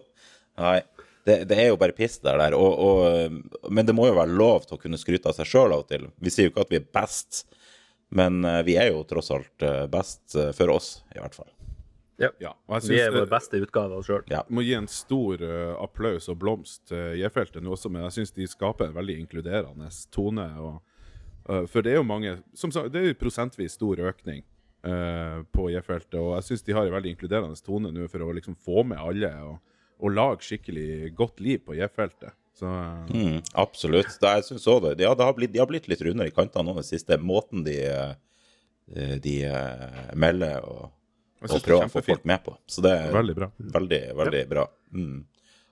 [0.57, 0.79] Nei.
[1.21, 2.39] Det, det er jo bare piss der.
[2.41, 5.49] der og, og, men det må jo være lov til å kunne skryte av seg
[5.49, 6.07] sjøl av og til.
[6.17, 7.43] Vi sier jo ikke at vi er best,
[8.17, 11.49] men eh, vi er jo tross alt eh, best eh, for oss, i hvert fall.
[12.21, 14.23] Ja, og jeg Vi er vår beste utgave av oss sjøl.
[14.31, 14.43] Ja.
[14.49, 18.36] må gi en stor uh, applaus og blomst til J-feltet nå også, men jeg syns
[18.38, 20.47] de skaper en veldig inkluderende tone.
[20.62, 20.79] Og,
[21.49, 24.43] uh, for det er jo mange Som sagt, det er jo prosentvis stor økning
[24.84, 28.31] eh, på J-feltet, og jeg syns de har en veldig inkluderende tone nå for å
[28.38, 29.60] liksom få med alle og,
[30.01, 32.34] og lage skikkelig godt liv på J-feltet.
[32.57, 32.69] Så
[33.13, 34.12] Mm, absolutt.
[34.19, 35.05] Det, jeg synes også det.
[35.05, 37.17] Ja, det har blitt, de har blitt litt rundere i kantene nå den siste.
[37.17, 37.77] Måten de,
[39.23, 39.36] de
[40.19, 40.89] melder og,
[41.49, 42.58] og er prøver å få folk med på.
[42.69, 43.47] Så det er Veldig bra.
[43.60, 44.67] veldig, veldig bra.
[44.93, 45.25] Mm.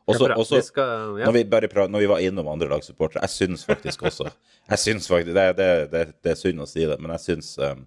[0.09, 0.35] Ja, Også, bra.
[0.41, 1.25] også Vi skal- ja.
[1.25, 4.25] når, vi bare når vi var innom andre lagssupportere, jeg syns faktisk også
[4.69, 7.57] Jeg synes faktisk, det, det, det, det er synd å si det, men jeg syns
[7.59, 7.85] um,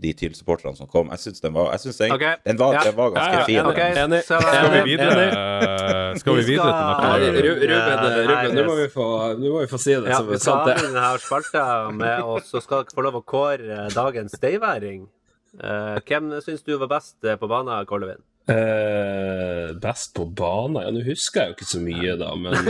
[0.00, 2.36] de TIL-supporterne som kom, jeg syns den den, okay.
[2.46, 2.82] den, var, Ja.
[2.84, 3.66] den var ganske Ja, ja, fin.
[3.66, 3.96] Okay.
[4.04, 4.22] Enig.
[4.24, 7.42] Skal vi videre, eh, skal vi Vi videre til noe?
[7.42, 9.06] Ruben, Ruben, nå må vi få,
[9.40, 10.76] nå må vi få si det Ja, som vi sant skal det.
[10.78, 15.08] ha denne spalta med, og så skal dere få lov å kåre dagens steiværing.
[15.56, 18.20] Eh, hvem syns du var best eh, på banen, Kollevin?
[18.48, 20.78] Uh, best på banen?
[20.80, 22.54] Ja, nå husker jeg jo ikke så mye, da, men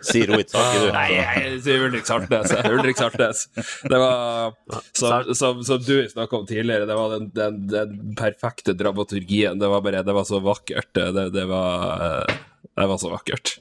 [0.00, 0.86] Sier Si Rohit taket, du.
[0.94, 2.54] Nei, jeg sier Ulrik Sartnes.
[2.70, 3.42] Ulrik Sartnes.
[3.84, 4.56] Det var,
[4.96, 9.60] som, som, som du snakka om tidligere, det var den, den, den perfekte dramaturgien.
[9.60, 10.88] Det var bare, det var så vakkert.
[10.96, 12.24] Det, det, det var
[12.72, 13.58] Det var så vakkert.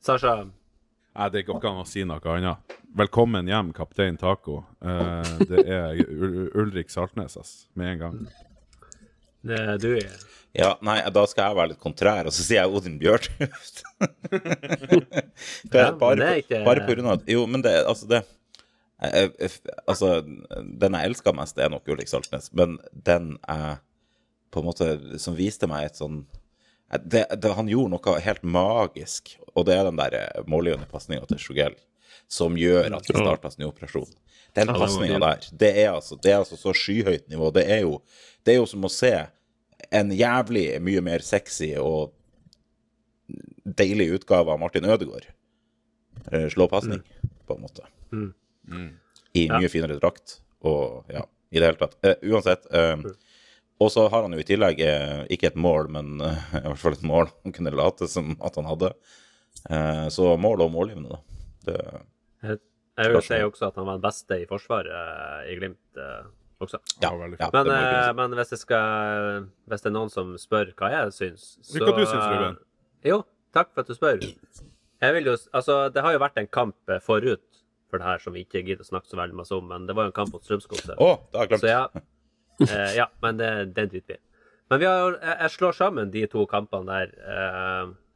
[0.00, 0.38] Sasha,
[1.14, 2.74] Nei, det går ikke an å si noe annet.
[2.98, 4.60] Velkommen hjem, kaptein Taco.
[4.82, 8.16] Eh, det er Ul Ulrik Saltnes, ass, med en gang.
[9.46, 10.02] det er du i.
[10.54, 13.82] Ja, nei, da skal jeg være litt kontrær, og så sier jeg Odin Bjørtuft.
[15.74, 18.20] Ja, er bare, er på, ikke- bare på grunn av Jo, men det Altså, det
[19.02, 19.50] jeg, jeg,
[19.90, 23.78] Altså, den jeg elsker mest, er nok Ulrik Saltnes, men den jeg
[24.54, 24.88] på en måte
[25.22, 26.20] Som viste meg et sånn
[27.02, 31.26] det, det, Han gjorde noe helt magisk, og det er den der eh, målgivende pasninga
[31.30, 31.76] til Sjogel
[32.30, 34.10] som gjør at det startes ny operasjon.
[34.54, 37.50] Den Ja, pasninga der, det er, altså, det er altså så skyhøyt nivå.
[37.54, 37.98] Det er, jo,
[38.46, 39.12] det er jo som å se
[39.94, 42.14] en jævlig mye mer sexy og
[43.64, 45.26] deilig utgave av Martin Ødegaard
[46.30, 47.02] eh, slå pasning,
[47.48, 47.86] på en måte.
[48.14, 48.90] Mm.
[49.34, 51.96] I mye finere drakt og ja, i det hele tatt.
[52.04, 52.66] Uh, uansett.
[52.72, 52.96] Eh,
[53.82, 56.80] og så har han jo i tillegg eh, ikke et mål, men eh, i hvert
[56.80, 58.92] fall et mål han kunne late som at han hadde.
[59.70, 61.20] Eh, så mål og målgivende, da.
[61.64, 61.76] Det,
[62.44, 62.58] Jeg,
[63.00, 66.26] jeg vil si også at han var den beste i forsvaret eh, i Glimt eh,
[66.62, 66.78] også.
[67.02, 67.48] ja, Ja.
[67.56, 71.16] Men, jeg eh, men hvis, jeg skal, hvis det er noen som spør hva jeg
[71.16, 72.60] syns så, Hva du syns, Ruben?
[73.04, 73.22] Jo,
[73.56, 74.22] takk for at du spør.
[75.02, 77.42] Jeg vil jo, altså, det har jo vært en kamp forut
[77.90, 79.94] for det her som vi ikke gidder å snakke så veldig masse om, men det
[79.96, 80.94] var jo en kamp mot Strømsgodset.
[80.98, 81.64] Å, det har jeg glemt.
[81.64, 82.04] Så ja,
[82.62, 84.22] eh, ja men det, det driter vi i.
[84.72, 87.10] Men vi har, jeg, slår sammen de to kampene der.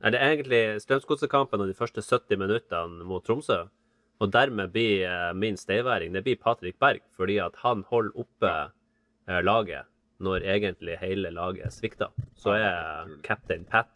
[0.01, 3.67] Er det egentlig Strømsgodset-kampen og de første 70 minuttene mot Tromsø.
[4.19, 8.53] Og dermed blir eh, min steiværing det blir Patrick Berg, fordi at han holder oppe
[9.29, 9.87] eh, laget
[10.19, 12.11] når egentlig hele laget svikter.
[12.35, 13.91] Så er captain Pat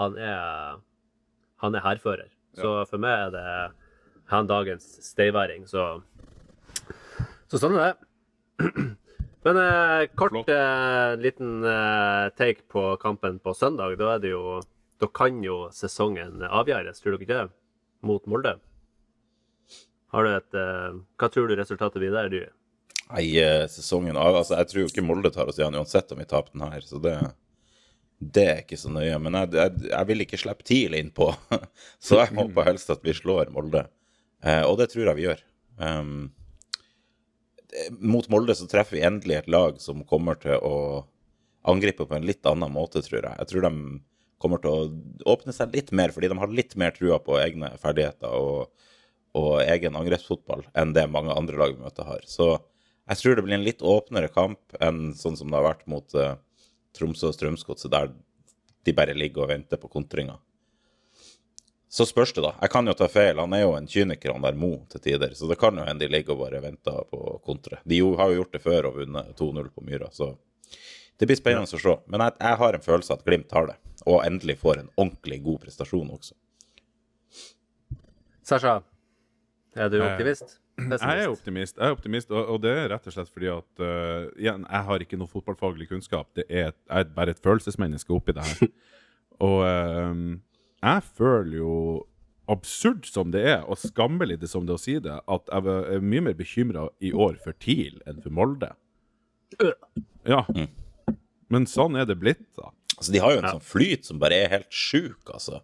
[0.00, 0.80] Han er,
[1.60, 2.30] han er hærfører.
[2.56, 3.74] Så for meg er det
[4.30, 6.00] han dagens steiværing, så
[7.50, 7.96] Så sånn er det.
[9.46, 13.96] Men eh, kort eh, liten eh, take på kampen på søndag.
[14.00, 14.60] Da er det jo
[15.00, 17.46] Da kan jo sesongen avgjøres, tror du ikke det?
[18.04, 18.58] Mot Molde.
[20.12, 22.42] Har du et eh, Hva tror du resultatet blir der, du?
[23.10, 26.20] Nei, eh, sesongen av Altså, jeg tror jo ikke Molde tar oss igjen uansett om
[26.20, 27.16] vi taper den her, så det
[28.20, 29.16] det er ikke så nøye.
[29.16, 31.30] Men jeg, jeg, jeg vil ikke slippe TIL innpå,
[32.04, 33.86] så jeg håper helst at vi slår Molde.
[34.44, 35.40] Eh, og det tror jeg vi gjør.
[35.80, 36.28] Um,
[38.00, 40.76] mot Molde så treffer vi endelig et lag som kommer til å
[41.70, 43.36] angripe på en litt annen måte, tror jeg.
[43.36, 43.72] Jeg tror de
[44.40, 47.74] kommer til å åpne seg litt mer, fordi de har litt mer trua på egne
[47.82, 48.70] ferdigheter og,
[49.36, 52.24] og egen angrepsfotball enn det mange andre lag vi møter har.
[52.24, 52.54] Så
[53.10, 56.16] jeg tror det blir en litt åpnere kamp enn sånn som det har vært mot
[56.16, 56.38] uh,
[56.96, 58.12] Tromsø og Strømsgodset, der
[58.86, 60.40] de bare ligger og venter på kontringer.
[61.90, 62.52] Så spørs det, da.
[62.62, 63.40] Jeg kan jo ta feil.
[63.42, 65.32] Han er jo en kyniker, han der Mo, til tider.
[65.34, 67.80] Så det kan jo hende de ligger og bare venter på kontre.
[67.82, 70.36] De jo, har jo gjort det før og vunnet 2-0 på Myra, så
[71.18, 71.96] det blir spennende å se.
[72.06, 73.74] Men jeg, jeg har en følelse at Glimt har det,
[74.06, 76.38] og endelig får en ordentlig god prestasjon også.
[78.46, 78.76] Sasha,
[79.74, 80.60] er du Eh, optimist?
[80.80, 83.82] Jeg er optimist, jeg er optimist og, og det er rett og slett fordi at
[83.84, 86.30] uh, igjen, jeg har ikke noe fotballfaglig kunnskap.
[86.38, 88.70] Det er, et, jeg er bare et følelsesmenneske oppi det her.
[89.50, 90.38] og øhm,
[90.82, 92.06] jeg føler jo,
[92.50, 95.66] absurd som det er, og skammelig det som det er å si det, at jeg
[95.96, 98.72] er mye mer bekymra i år for TIL enn for Molde.
[100.26, 100.42] Ja.
[101.50, 102.70] Men sånn er det blitt, da.
[102.96, 103.52] Altså, De har jo en Ja.
[103.54, 105.62] sånn flyt som bare er helt sjuk, altså.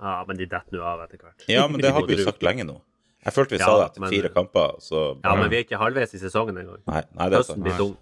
[0.00, 1.44] Ja, men de detter nå av etter hvert.
[1.48, 2.80] Ja, men det har vi jo sagt lenge nå.
[3.24, 5.78] Jeg følte vi sa det etter men- fire kamper, så Ja, men vi er ikke
[5.78, 6.80] halvveis i sesongen engang.
[6.86, 7.96] Nei, nei det er Høsten blir tung.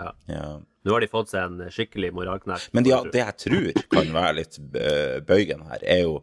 [0.00, 0.12] Ja.
[0.32, 0.60] Ja.
[0.84, 2.70] Nå har de fått seg en skikkelig moralknekk.
[2.72, 6.14] Men ja, det jeg tror kan være litt eh, bøygen her, er jo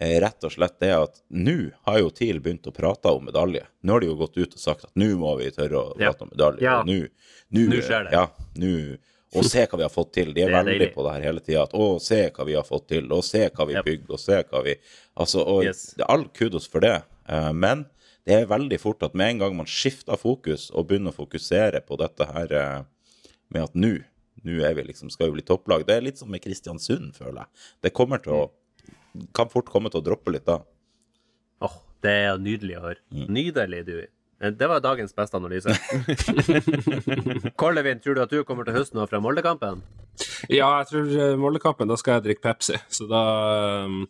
[0.00, 3.66] eh, rett og slett det at nå har jo TIL begynt å prate om medalje.
[3.84, 6.08] Nå har de jo gått ut og sagt at nå må vi tørre å Ja.
[6.14, 6.64] prate om medalje.
[6.64, 6.78] Ja.
[6.88, 6.96] Nå,
[7.52, 8.12] nå, Nå skjer det.
[8.16, 8.74] Ja, nå
[9.30, 10.32] og se hva vi har fått til.
[10.34, 10.94] De er, er veldig deilig.
[10.96, 11.66] på det her hele tida.
[11.70, 13.84] 'Å, se hva vi har fått til', Å, 'se hva vi Yep.
[13.84, 14.10] bygger.
[14.10, 14.74] og 'se hva vi
[15.16, 15.94] Altså, og Yes.
[15.94, 17.02] det er all kudos for det.
[17.28, 17.86] Eh, men
[18.26, 21.80] det er veldig fort at med en gang man skifter fokus og begynner å fokusere
[21.86, 22.48] på dette her
[23.54, 23.96] med at nå
[24.46, 25.82] nå er vi liksom, skal vi bli topplag.
[25.84, 27.64] Det er litt som med Kristiansund, føler jeg.
[27.84, 28.44] Det kommer til å
[29.36, 30.60] kan fort komme til å droppe litt da.
[31.66, 33.00] Åh, det er nydelig å høre.
[33.12, 33.26] Mm.
[33.36, 33.96] Nydelig, du.
[34.40, 35.74] Eh, Det var dagens beste analyse.
[37.60, 39.82] Kollevin, tror du at du kommer til høsten huske fra Moldekampen?
[40.48, 43.24] Ja, jeg tror eh, Moldekampen, da skal jeg drikke Pepsi, så da
[43.86, 44.04] um,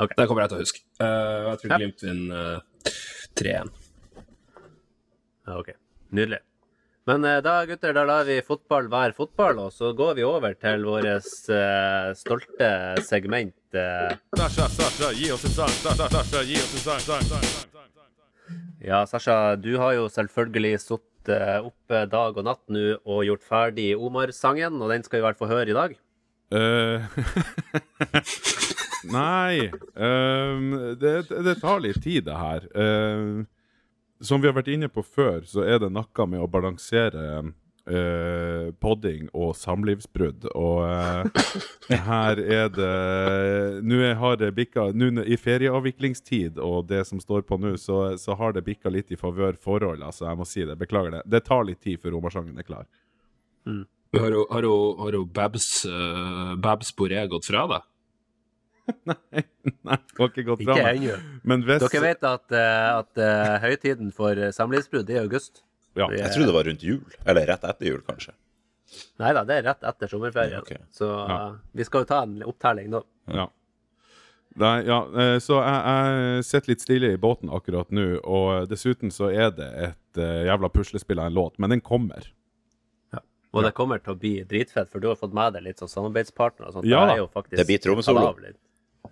[0.00, 0.14] Ok.
[0.16, 0.84] Det kommer jeg til å huske.
[1.04, 1.74] Eh, jeg tror.
[1.76, 2.92] Glimt vinner uh,
[3.36, 3.74] 3-1.
[5.58, 5.74] Ok.
[6.16, 6.40] Nydelig.
[7.08, 10.52] Men eh, da, gutter, da lar vi fotball være fotball, og så går vi over
[10.60, 11.06] til vårt
[12.18, 12.70] stolte
[13.06, 13.54] segment.
[13.72, 14.16] eh.
[16.80, 17.70] Sang, sang.
[18.80, 23.90] Ja, Sasha, du har jo selvfølgelig sittet oppe dag og natt nå og gjort ferdig
[23.96, 25.96] Omar-sangen, og den skal vi vel få høre i dag.
[26.50, 27.00] Eh,
[29.14, 32.66] Nei um, det, det tar litt tid, det her.
[32.74, 33.46] Ehm,
[34.20, 37.24] som vi har vært inne på før, så er det noe med å balansere
[37.88, 40.48] eh, podding og samlivsbrudd.
[40.54, 42.90] Og eh, her er det
[43.86, 48.36] Nå har det bikka nå I ferieavviklingstid og det som står på nå, så, så
[48.38, 50.04] har det bikka litt i favør forhold.
[50.04, 50.78] Altså, jeg må si det.
[50.80, 51.24] Beklager det.
[51.30, 52.88] Det tar litt tid før romersangen er klar.
[54.16, 57.89] Har jo, har jo, har jo Babs, uh, Babs Boré gått fra deg?
[59.86, 61.02] Nei, det var ikke godt Ikke fra meg.
[61.02, 61.16] ennå.
[61.46, 65.62] Men hvis Dere vet at, uh, at uh, høytiden for eh, samlivsbrudd er i august?
[65.98, 66.08] Ja.
[66.10, 67.16] Det Jeg trodde det var rundt jul.
[67.26, 68.34] Eller rett etter jul, kanskje.
[69.22, 70.60] Nei da, det er rett etter sommerferien.
[70.64, 70.82] Okay.
[70.94, 71.38] Så Ja.
[71.50, 73.04] eh, vi skal jo ta en opptelling nå.
[73.30, 73.48] Ja.
[74.60, 74.96] Nei, ja,
[75.38, 79.68] så jeg, jeg sitter litt stille i båten akkurat nå, og dessuten så er det
[79.86, 82.26] et jævla puslespill av en låt, men den kommer.
[83.50, 85.90] Og det kommer til å bli dritfett, for du har fått med deg litt sånn
[85.90, 86.88] samarbeidspartner og sånt.
[86.88, 88.28] Ja Det er jo faktisk Det blir trommesolo.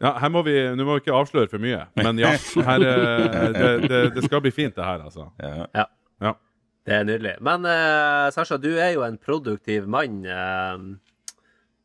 [0.01, 2.31] Ja, her må vi, Nå må vi ikke avsløre for mye, men ja.
[2.69, 5.31] Her, eh, det, det, det skal bli fint, det her, altså.
[5.43, 5.67] Ja.
[5.75, 5.85] Ja,
[6.23, 6.33] Ja.
[6.87, 7.35] det er nydelig.
[7.45, 10.97] Men uh, Sasha, du er jo en produktiv mann Uh,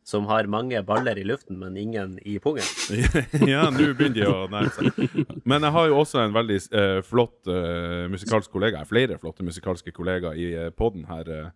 [0.04, 2.66] som har mange baller i luften, men ingen i pungen.
[3.48, 5.14] ja, nå begynner de å nærme seg.
[5.48, 8.82] Men jeg har jo også en veldig uh, flott uh, musikalsk kollega.
[8.82, 11.30] Jeg har flere flotte musikalske kollegaer i uh, poden her.
[11.32, 11.48] eh.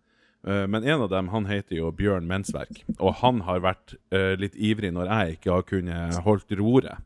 [0.46, 4.34] Eh, men en av dem han heter jo Bjørn Mensverk, og han har vært eh,
[4.38, 7.02] litt ivrig når jeg ikke har kunnet holdt roret.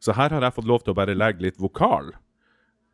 [0.00, 2.14] Så her har jeg fått lov til å bare legge litt vokal.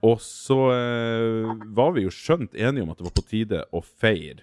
[0.07, 3.83] Og så eh, var vi jo skjønt enige om at det var på tide å
[3.85, 4.43] feire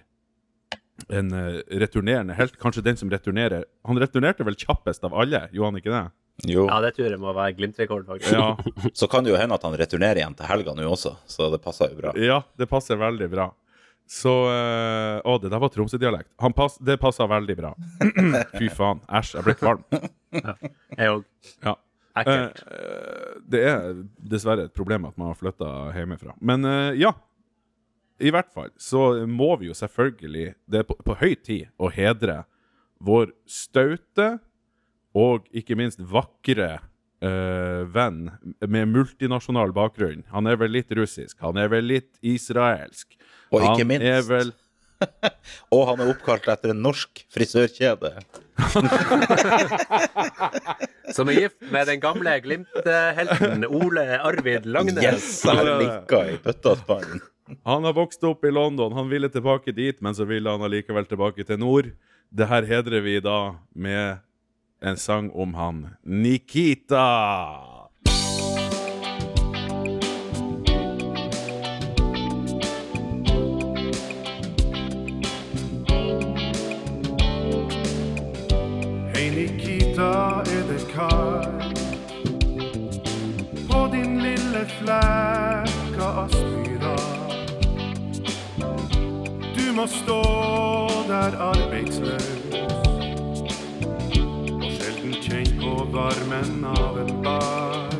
[1.10, 1.32] en
[1.74, 2.54] returnerende helt.
[2.62, 6.04] Kanskje den som returnerer Han returnerte vel kjappest av alle, gjorde han ikke det?
[6.50, 6.64] Jo.
[6.70, 8.32] Ja, det tror jeg må være Glimt-rekord, faktisk.
[8.34, 8.54] Ja,
[8.98, 11.60] Så kan det jo hende at han returnerer igjen til helga nå også, så det
[11.62, 12.14] passer jo bra.
[12.18, 13.50] ja det passer veldig bra.
[14.10, 16.28] Så eh, Å, det der var Tromsø-dialekt.
[16.56, 17.72] Pass, det passa veldig bra.
[18.58, 19.00] Fy faen.
[19.08, 19.84] Æsj, jeg ble kvalm.
[20.34, 21.24] Jeg òg.
[21.64, 21.76] Ja.
[22.14, 22.60] Ekkelt.
[22.70, 23.86] Uh, det er
[24.22, 26.36] dessverre et problem at man har flytta hjemmefra.
[26.40, 27.14] Men uh, ja.
[28.22, 31.88] I hvert fall så må vi jo selvfølgelig Det er på, på høy tid å
[31.90, 32.44] hedre
[33.02, 34.36] vår staute
[35.18, 36.76] og ikke minst vakre
[37.24, 38.26] Uh, venn
[38.68, 40.26] med multinasjonal bakgrunn.
[40.34, 43.14] Han er vel litt russisk, han er vel litt israelsk.
[43.52, 44.52] Og ikke han minst- er vel
[45.74, 48.12] Og han er oppkalt etter en norsk frisørkjede.
[51.14, 55.02] Som er gift med den gamle Glimt-helten Ole Arvid Langnes.
[55.04, 56.76] Yes, han nikka i bøtta.
[57.68, 58.94] Han har vokst opp i London.
[58.96, 61.90] Han ville tilbake dit, men så ville han allikevel tilbake til nord.
[62.32, 63.34] Det her hedrer vi da
[63.76, 64.22] med
[64.80, 67.04] en sang om han Nikita.
[79.94, 81.78] Nikita, er det kaldt
[83.70, 86.96] på din lille flekk av Aspmyra?
[89.54, 90.22] Du må stå
[91.06, 92.26] der arbeidsløs
[94.50, 97.94] og sjelden kjenn på varmen av en bar.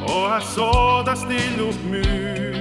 [0.00, 0.70] Og jeg så
[1.10, 2.56] deg stille opp mur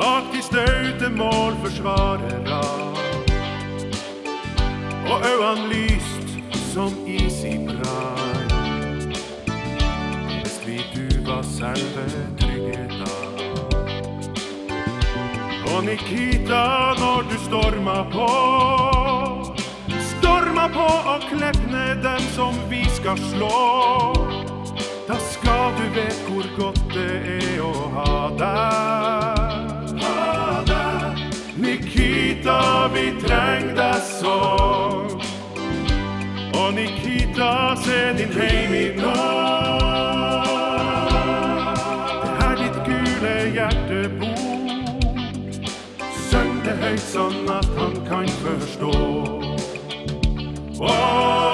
[0.00, 2.81] bak de staute målforsvarere
[5.12, 6.28] og øynene lyst
[6.72, 8.50] som is i brann.
[10.42, 12.04] Hvis vi du var selve
[12.40, 13.00] tryggheten.
[15.74, 16.64] Og Nikita,
[17.02, 18.30] når du storma på,
[20.12, 24.14] storma på og klepp ned dem som vi skal slå.
[25.08, 27.72] Da skal du vet hvor godt det er å.
[27.96, 29.52] Ha deg.
[31.62, 34.91] Nikita, vi trenger deg sånn.
[36.74, 39.82] Nikita, se din heim i nord.
[42.22, 45.18] Det her ditt gule hjerte bor.
[46.30, 48.94] Søng det høyt sånn at han kan forstå.
[50.80, 51.51] Åh,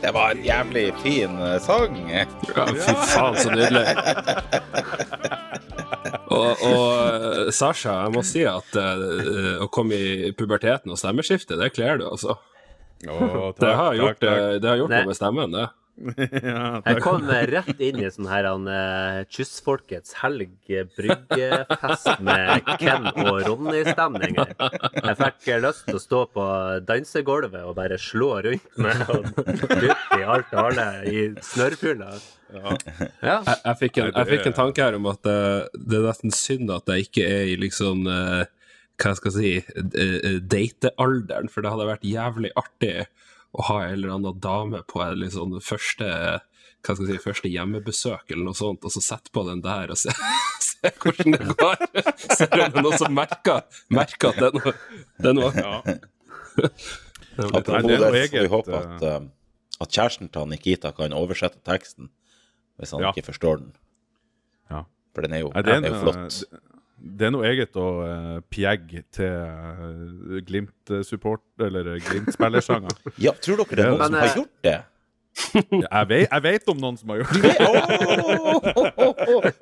[0.00, 1.98] Det var en jævlig fin eh, sang.
[2.10, 2.24] Ja,
[2.72, 3.84] fy faen, så nydelig.
[6.30, 11.58] Og, og eh, Sasha, jeg må si at uh, å komme i puberteten og stemmeskifte,
[11.58, 12.36] det kler du, altså.
[13.08, 14.60] Oh, takk, Det har gjort, takk, takk.
[14.62, 15.66] det har gjort noe med stemmen, det.
[16.00, 23.08] Ja, Jeg kom rett inn i sånn her han, eh, Kystfolkets helg bryggefest med Ken
[23.10, 24.38] og Ronny-stemning.
[24.38, 26.46] Jeg fikk eh, lyst til å stå på
[26.88, 32.12] dansegulvet og bare slå rundt med og dytte i alt og alle i snørrfylla.
[32.50, 32.76] Ja.
[33.22, 36.34] Jeg, jeg, fikk en, jeg fikk en tanke her om at uh, det er nesten
[36.34, 38.42] synd at jeg ikke er i liksom uh,
[39.00, 42.96] Hva skal jeg si datealderen, for det hadde vært jævlig artig
[43.56, 46.06] å ha en eller annen dame på en liksom første
[46.80, 49.90] hva skal jeg si, første hjemmebesøk eller noe sånt, og så sette på den der
[49.92, 50.14] og se,
[50.64, 51.82] se hvordan det går.
[52.24, 54.72] Ser om det er noen som merker, merker at det er noe,
[55.20, 55.50] det er noe.
[55.60, 55.74] Ja.
[57.40, 59.28] Er Apropos det er så får vi håpe at, eh,
[59.80, 62.08] at kjæresten til Nikita kan oversette teksten
[62.80, 63.12] hvis han Ja.
[63.12, 63.70] ikke forstår den.
[64.72, 64.82] Ja.
[65.14, 66.40] For den er jo, Nei, det, er den er jo flott.
[67.00, 73.00] Eh, det er noe eget å uh, pjegge til uh, Glimt-support, eller uh, Glimt-spillersanger.
[73.18, 74.78] Ja, tror dere det er noen Men, som har eh, gjort det?
[75.40, 77.52] jeg, vet, jeg vet om noen som har gjort det.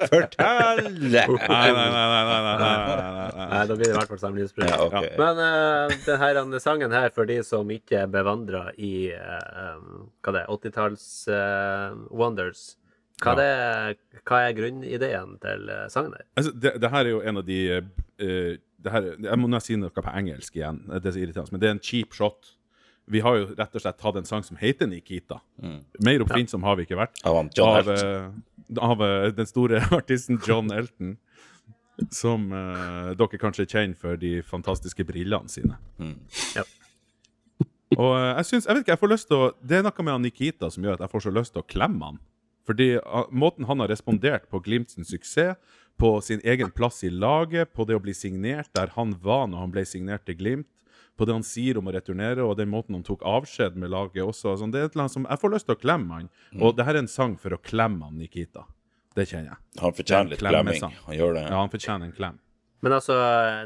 [0.09, 0.83] Fortell!
[0.89, 1.27] Nei, nei, nei.
[1.49, 3.49] nei, nei, nei, nei, nei, nei.
[3.53, 4.69] Nei, da blir det i hvert fall samlivsbrudd.
[4.69, 5.07] Ja, ok.
[5.21, 9.79] Men uh, denne sangen her, for de som ikke er bevandra i eh,
[10.25, 12.71] hva det er, 80-talls uh, Wonders,
[13.23, 16.25] hva, det, hva er grunnideen til eh, sangen der?
[16.39, 19.75] Altså, det, det her er jo en av de uh, det her, Jeg må nesten
[19.75, 22.53] si noe på engelsk igjen, det er så irriterende, men det er en cheap shot.
[23.11, 25.41] Vi har jo rett og slett tatt en sang som heter Nikita.
[26.05, 27.19] Mer oppfinnsom har vi ikke vært.
[27.27, 27.89] Av av,
[28.85, 29.03] av
[29.35, 31.17] den store artisten John Elton.
[32.15, 35.81] Som uh, dere kanskje kjenner for de fantastiske brillene sine.
[36.55, 36.63] Ja.
[37.97, 40.05] Og uh, jeg syns jeg vet ikke, jeg får lyst til å Det er noe
[40.07, 42.21] med Nikita som gjør at jeg får så lyst til å klemme han.
[42.69, 45.57] Fordi ah, måten han har respondert på Glimts suksess,
[45.99, 49.65] på sin egen plass i laget, på det å bli signert der han var når
[49.65, 50.69] han ble signert til Glimt,
[51.19, 54.23] på det han sier om å returnere, og den måten han tok avskjed med laget
[54.23, 54.53] også.
[54.53, 56.29] altså, det er et eller annet som, Jeg får lyst til å klemme han.
[56.63, 58.69] Og det her er en sang for å klemme han Nikita.
[59.19, 59.59] det kjenner jeg.
[59.81, 60.85] Han fortjener litt klemming.
[61.09, 61.43] Han gjør det.
[61.49, 62.39] Ja, han fortjener en klem.
[62.81, 63.15] Men altså,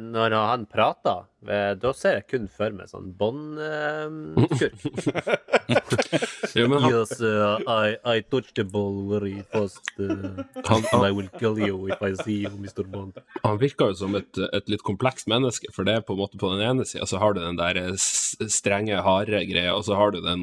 [0.00, 4.78] når han prater, eh, da ser jeg kun for meg sånn båndskurk.
[6.56, 9.80] Jo, men yes, uh, I, I touched the ball very fast.
[9.98, 12.84] Uh, han, and I will kill you if I see you, Mr.
[12.88, 13.16] Bond.
[13.44, 16.40] han virker jo som et, et litt komplekst menneske, for det er på en måte
[16.40, 20.12] på den ene sida så har du den der strenge, harde greia, og så har
[20.16, 20.42] du den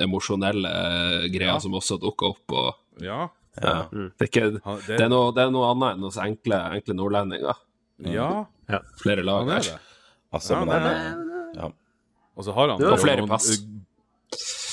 [0.00, 0.72] emosjonelle
[1.32, 1.58] greia Ja.
[1.62, 2.46] som også dukker opp.
[2.52, 3.28] og Ja.
[3.60, 3.76] ja.
[3.92, 4.46] det, er ikke,
[4.86, 7.60] det, er noe, det er noe annet enn oss enkle, enkle nordlendinger.
[8.06, 9.76] Ja, Flere lag han er det.
[10.30, 11.70] Altså, Ja, men det han, ja.
[12.38, 13.50] Og så har han, og flere noen, pass.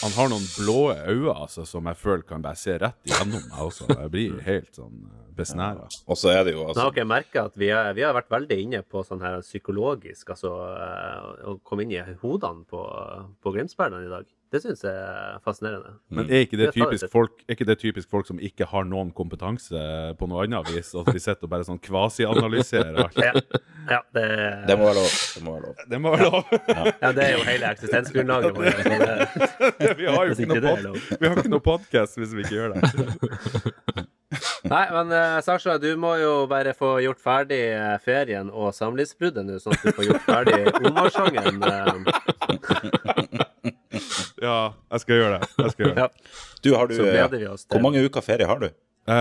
[0.03, 3.63] Han har noen blå øyne altså, som jeg føler kan bare se rett igjennom meg
[3.65, 3.87] også.
[3.89, 4.99] Jeg blir helt sånn
[5.37, 5.87] besnæra.
[6.05, 8.13] Og så er det jo Nå altså har jeg merka at vi, er, vi har
[8.17, 12.83] vært veldig inne på sånn her psykologisk, altså eh, å komme inn i hodene på,
[13.41, 14.29] på Glimt-spillerne i dag.
[14.51, 15.89] Det syns jeg er fascinerende.
[16.15, 19.75] Men er ikke, folk, er ikke det typisk folk som ikke har noen kompetanse
[20.19, 20.93] på noe annet vis?
[20.95, 23.17] At de sitter og bare sånn kvasianalyserer alt?
[23.19, 23.33] Ja,
[23.91, 24.23] ja, det,
[24.69, 25.11] Det må være lov.
[25.35, 25.75] Det må være lov.
[25.91, 26.43] Det må være lov!
[27.03, 28.77] ja, det er jo hele eksistensgrunnlaget vårt.
[28.87, 32.41] det- Vi har jo ikke ikke noe, pod vi har ikke noe podcast hvis vi
[32.47, 32.81] ikke gjør det.
[34.67, 39.45] Nei, men uh, Sasha, du må jo bare få gjort ferdig eh, ferien og samlivsbruddet
[39.47, 41.63] nå, sånn at du får gjort ferdig Omar-sangen.
[41.63, 41.93] eh.
[44.41, 44.57] Ja,
[44.93, 45.49] jeg skal gjøre det.
[45.57, 46.03] Jeg skal gjøre det.
[46.03, 48.69] ja, Du, har du så eh, gleder vi oss Hvor mange uker ferie har du?
[49.07, 49.13] Uh,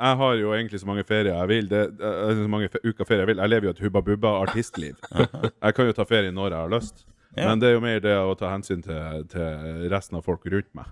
[0.00, 1.66] jeg har jo egentlig så mange ferier jeg vil.
[1.68, 3.42] Det, uh, så mange uker ferie jeg vil.
[3.42, 4.96] Jeg lever jo et Hubba Bubba-artistliv.
[5.66, 7.04] Jeg kan jo ta ferie når jeg har lyst.
[7.36, 7.50] Ja.
[7.50, 10.70] Men det er jo mer det å ta hensyn til, til resten av folk rundt
[10.78, 10.88] meg.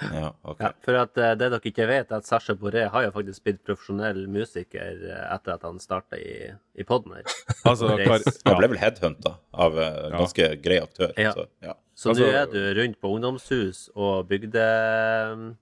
[0.00, 0.66] Ja, okay.
[0.66, 3.44] ja, For at uh, det dere ikke vet, er at Sasha Boré har jo faktisk
[3.46, 7.26] blitt profesjonell musiker uh, etter at han starta i, i poden her.
[7.68, 8.18] Altså, ja.
[8.46, 11.12] Han ble vel headhunta av uh, ganske grei aktør.
[11.18, 11.34] Ja.
[11.36, 11.74] Så, ja.
[11.98, 14.62] Så Altså- nå er du rundt på ungdomshus og bygde,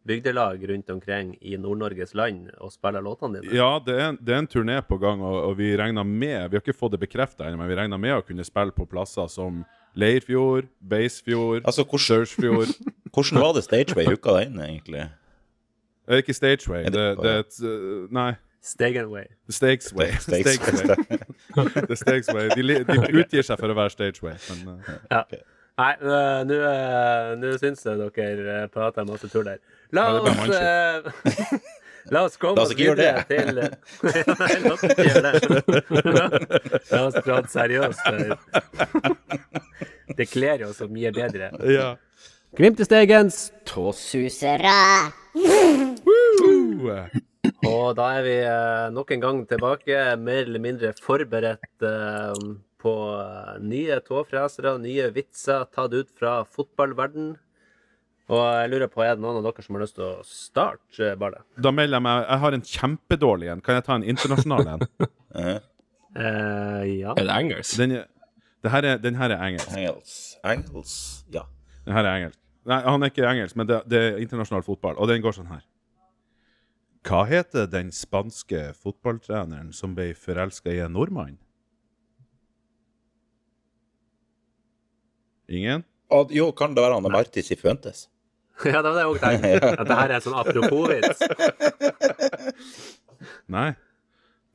[0.07, 3.55] bygdelag rundt omkring i Nord-Norges land og spiller låtene dine.
[3.57, 6.57] ja, det er, det er en turné på gang, og, og vi regner med Vi
[6.59, 9.28] har ikke fått det bekrefta ennå, men vi regner med å kunne spille på plasser
[9.32, 9.64] som
[9.97, 12.68] Leirfjord, Beisfjord, Altså, Sørsfjord
[13.16, 15.07] hvordan var det Stageway uka deg inn, egentlig?
[16.07, 16.84] Det er ikke Stageway.
[16.84, 18.32] Er Det, det- det er et uh, Nei.
[18.66, 19.24] Stegenway.
[19.49, 20.11] Stakesway.
[20.20, 20.74] Stakesway.
[20.76, 21.87] Stakesway.
[21.89, 22.49] Det Stakesway.
[22.51, 25.22] De, de utgir seg for å være Stageway, men uh, Ja.
[25.77, 29.59] Nei, nå øh, nå syns jeg dere øh, prater masse tull der.
[29.93, 30.57] La oss
[32.14, 33.66] La oss komme oss videre til la
[34.72, 35.41] oss ikke gjøre det.
[36.95, 38.05] La oss prate seriøst.
[40.16, 41.51] Det kler jo så mye bedre.
[41.68, 41.93] ja.
[42.57, 44.79] Glimt i Stegens, Tåsusere.
[45.37, 47.05] Uh,
[47.66, 48.37] og da er vi
[48.95, 55.64] nok en gang tilbake, mer eller mindre forberedt øh, på øh, nye tåfresere, nye vitser
[55.72, 57.35] tatt ut fra fotballverden.
[58.27, 61.12] Og jeg lurer på, er det noen av dere som har lyst til å starte,
[61.20, 61.45] ballet?
[61.62, 63.61] Da melder jeg meg Jeg har en kjempedårlig en.
[63.62, 64.87] Kan jeg ta en internasjonal en?
[65.37, 65.57] Eh,
[66.16, 67.11] Eh, ja.
[67.12, 67.74] Er det engelsk?
[67.77, 68.07] Den, er-
[68.64, 69.68] det her er, den her er engelsk.
[69.77, 70.12] Engels.
[70.49, 70.93] Engels.
[71.35, 71.43] Ja.
[71.85, 72.39] Den her er engelsk.
[72.66, 74.97] Nei, han er ikke engelsk, men det, det er internasjonal fotball.
[74.97, 75.61] Og den går sånn her.
[77.07, 81.37] Hva heter den spanske fotballtreneren som ble forelska i en nordmann?
[85.49, 85.85] Ingen?
[86.11, 88.07] Og, jo, kan det være han Marti Sifuentes?
[88.65, 89.73] ja, det var det jeg òg tenkte.
[89.81, 91.21] At det her er en sånn apropos-vits.
[93.57, 93.69] Nei.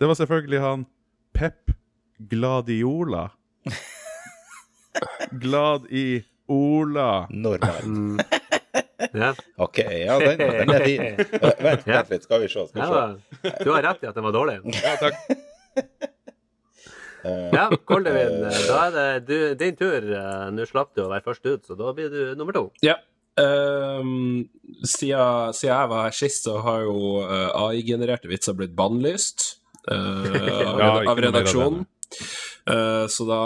[0.01, 0.85] Det var selvfølgelig han
[1.37, 1.75] Pep
[2.31, 3.27] Gladiola.
[5.41, 6.05] Glad i
[6.51, 7.27] Ola.
[7.29, 8.25] Normalt.
[9.11, 9.31] Ja.
[9.57, 11.05] OK, ja, den, den er fin.
[11.61, 12.65] Vent, vent litt, skal vi se.
[12.69, 13.47] Skal vi se.
[13.47, 14.59] Ja, du har rett i at den var dårlig.
[14.81, 15.15] Ja, takk.
[17.25, 20.01] Eh, Ja, Koldevin, da er det du, din tur.
[20.01, 22.67] Eh, Nå slapp du å være først ut, så da blir du nummer to.
[22.85, 22.97] Ja.
[23.39, 24.49] Um,
[24.83, 29.45] siden, siden jeg var her sist, så har jo eh, AI-genererte vitser blitt bannlyst
[29.87, 31.85] uh, av, av redaksjonen.
[32.67, 33.39] Uh, så da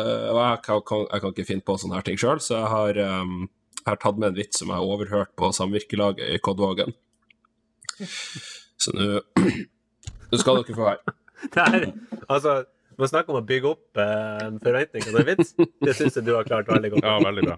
[0.00, 2.70] uh, Og jeg kan, jeg kan ikke finne på sånne her ting sjøl, så jeg
[2.72, 3.44] har, um,
[3.82, 6.96] jeg har tatt med en vits som jeg har overhørt på samvirkelaget i Kodvågen.
[8.80, 8.94] Så
[10.30, 11.16] nå skal dere få høre.
[11.54, 11.92] Det
[12.26, 12.64] altså,
[13.02, 15.54] man snakke om å bygge opp eh, en forventning til en vits.
[15.84, 17.04] Det syns jeg du har klart veldig godt.
[17.06, 17.56] Ja, veldig bra.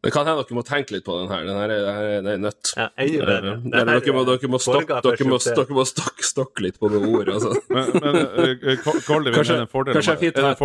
[0.00, 1.42] Det kan hende dere må tenke litt på den her.
[1.44, 2.70] Den her er, er, er nødt.
[2.72, 2.86] Ja.
[2.96, 6.88] Eh, Det dere må, dere må, stokke, dere må, dere må stokke, stokke litt på
[6.88, 7.28] noen ord.
[7.34, 7.50] Altså.
[7.68, 10.50] Men, men uh, Koldevin, Kanskje, er det en fordel kanskje jeg om- fint å ha
[10.56, 10.60] et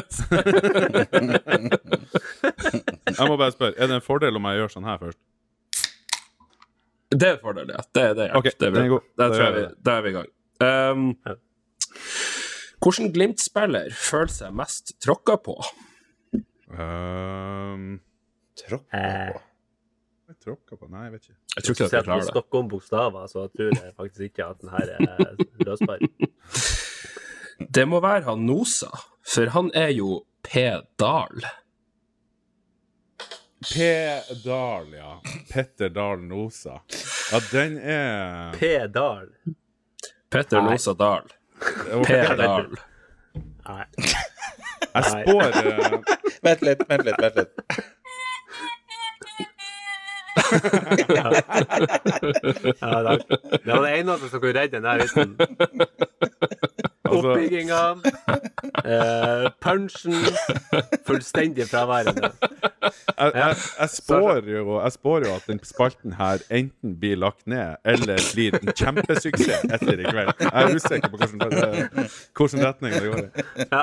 [0.00, 0.16] oss.
[3.16, 5.18] Jeg må bare spørre, er det en fordel om jeg gjør sånn her først?
[7.16, 7.80] Det er en fordel, ja.
[7.94, 8.38] Det, det hjelper.
[8.40, 8.88] Ok, det er den er bra.
[8.96, 9.04] god.
[9.06, 10.28] Der, Da tror jeg vi vi, der er vi i gang.
[10.66, 11.04] Um,
[12.82, 15.56] Hvordan Glimt-spiller føler seg mest tråkka på?
[16.70, 18.00] Um,
[18.56, 19.32] Tråkk Eh.
[19.32, 19.42] på.
[20.26, 21.36] Jeg tråkka på Nei, jeg vet ikke.
[21.56, 22.30] Jeg tror ikke at jeg på klarer det.
[22.32, 25.36] Stockholm-bokstaver, så jeg tror jeg faktisk ikke at den her er
[25.66, 25.98] løsbar.
[27.78, 28.90] Det må være han Nosa,
[29.24, 30.66] for han er jo P.
[31.00, 31.46] Dahl.
[33.62, 33.86] P.
[34.44, 35.14] Dahl, ja.
[35.50, 36.80] Petter Dahl Nosa.
[37.32, 38.74] Ja, den er P.
[38.92, 39.30] Dahl.
[40.30, 41.30] Petter Nosa Dahl.
[41.92, 42.66] Ok, P-Dal.
[43.68, 43.84] Nei.
[44.96, 45.98] Jeg spår eh,
[46.46, 47.20] Vent litt, vent litt.
[47.20, 47.52] vent litt.
[52.80, 53.16] Ja, da.
[53.64, 55.36] Det var det eneste som kunne redde den der vitsen.
[57.06, 57.82] Altså- Oppbygginga,
[58.84, 60.14] eh, punchen,
[61.06, 62.30] fullstendig fraværende.
[62.86, 67.42] Jeg, jeg, jeg, spår jo, jeg spår jo at den spalten her enten blir lagt
[67.50, 70.32] ned, eller blir en kjempesuksess etter i kveld.
[70.44, 71.40] Jeg er usikker på hvilken,
[72.36, 73.44] hvilken retning det går i.
[73.72, 73.82] Ja.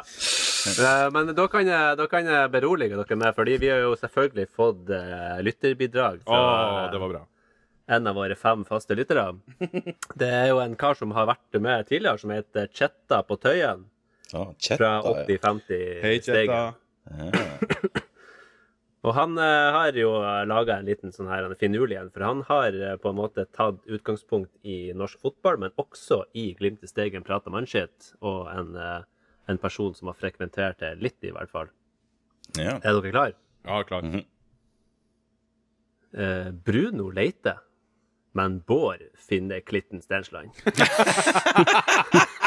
[0.74, 3.94] Eh, Men da kan, jeg, da kan jeg berolige dere med, fordi vi har jo
[4.00, 7.24] selvfølgelig fått eh, lytterbidrag Fra, fra det var bra.
[7.98, 9.26] en av våre fem faste lyttere.
[10.16, 13.84] Det er jo en kar som har vært med tidligere, som heter Chetta på Tøyen.
[14.34, 15.26] Ja, Fra Chetta, ja.
[15.28, 16.16] 80-50 Hei.
[16.24, 16.62] Chetta.
[19.04, 20.12] Og han eh, har jo
[20.48, 23.44] laga en liten sånn her er finurlig en, for han har eh, på en måte
[23.52, 28.72] tatt utgangspunkt i norsk fotball, men også i Glimt i Stegen prata mannskitt, og en,
[28.80, 29.02] eh,
[29.52, 31.72] en person som har frekventert det litt, i hvert fall.
[32.56, 32.78] Ja.
[32.80, 33.36] Er dere klar?
[33.68, 34.08] Ja, klart.
[34.08, 34.24] Mhm.
[36.14, 37.60] Eh, Bruno leiter,
[38.38, 40.54] men Bård finner Klitten Stensland.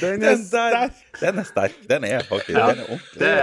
[0.00, 0.92] Den Den er sterk!
[1.20, 1.74] den er sterk.
[1.90, 2.66] Den er faktisk Ja.
[2.72, 3.20] den er ordentlig.
[3.20, 3.34] Det,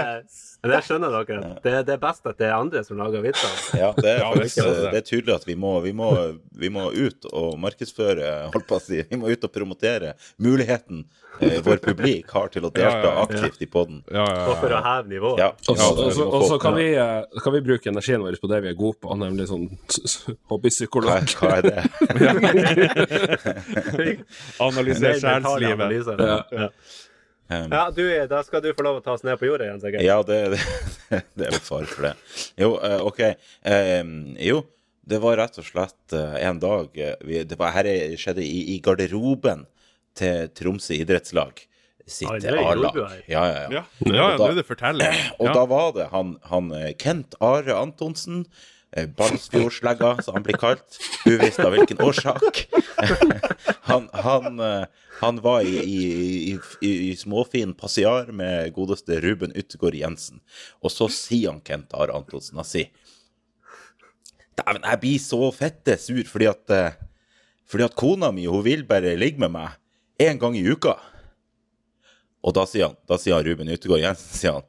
[0.67, 1.37] det skjønner dere.
[1.63, 3.53] Det, det er best at det er andre som lager vitser.
[3.77, 4.91] Ja, det er, faktisk, det.
[4.91, 6.09] det er tydelig at vi må, vi, må,
[6.57, 11.05] vi må ut og markedsføre, holdt på å si, vi må ut og promotere muligheten
[11.45, 14.01] eh, vår publik har til å delta aktivt i podden.
[14.11, 15.37] Ja, ja, Og for å heve nivået.
[15.45, 18.77] Ja, Og så- kan, vi, eh, kan vi bruke energien vår på det vi er
[18.81, 21.37] gode på, nemlig sånn s- hva, hobbypsykolog.
[21.37, 21.81] hva er det?
[24.95, 26.25] Analysere Mer sjelslivet.
[26.51, 26.63] Ja.
[26.63, 26.71] Ja.
[27.47, 29.79] Um, Ja, du, da skal du få lov å ta oss ned på jorda igjen,
[29.79, 30.03] sikkert.
[30.03, 30.39] Ja, det,
[31.11, 32.13] det, det er litt fare for det.
[32.59, 33.21] Jo, uh, OK.
[33.63, 34.65] Um, jo,
[35.07, 37.87] det var rett og slett uh, en dag eh, vi, Det var her
[38.19, 39.63] skjedde i, i garderoben
[40.17, 41.63] til Tromsø idrettslag
[42.07, 42.95] sitt det A-lag.
[43.27, 43.67] Ja, ja, ja.
[43.71, 45.15] Ja, ja, ja, nå er det forteller.
[45.41, 48.45] Og da var det han, han Kent Are Antonsen,
[49.17, 52.61] Balsfjordslegga, som han blir kalt, uvisst av hvilken årsak.
[53.89, 54.85] han, han, eh,
[55.19, 55.99] han var i, i,
[56.53, 60.39] i, i, i småfin passiar med godeste Ruben Utgård Jensen.
[60.81, 62.89] Og så sier han Kent Are Antonsen, han sier
[64.57, 66.95] Dæven, jeg blir så fette sur fordi at eh,
[67.67, 69.75] Fordi at kona mi, hun vil bare ligge med meg
[70.23, 70.95] én gang i uka.
[72.39, 74.65] Og da sier han, da sier han Ruben Utegård Jensen, sier han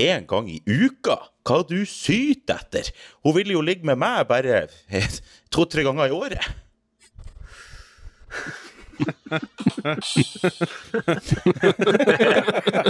[0.00, 1.18] Én gang i uka?
[1.44, 2.88] Hva du syter etter?
[3.24, 4.66] Hun vil jo ligge med meg bare
[5.52, 6.46] to-tre ganger i året.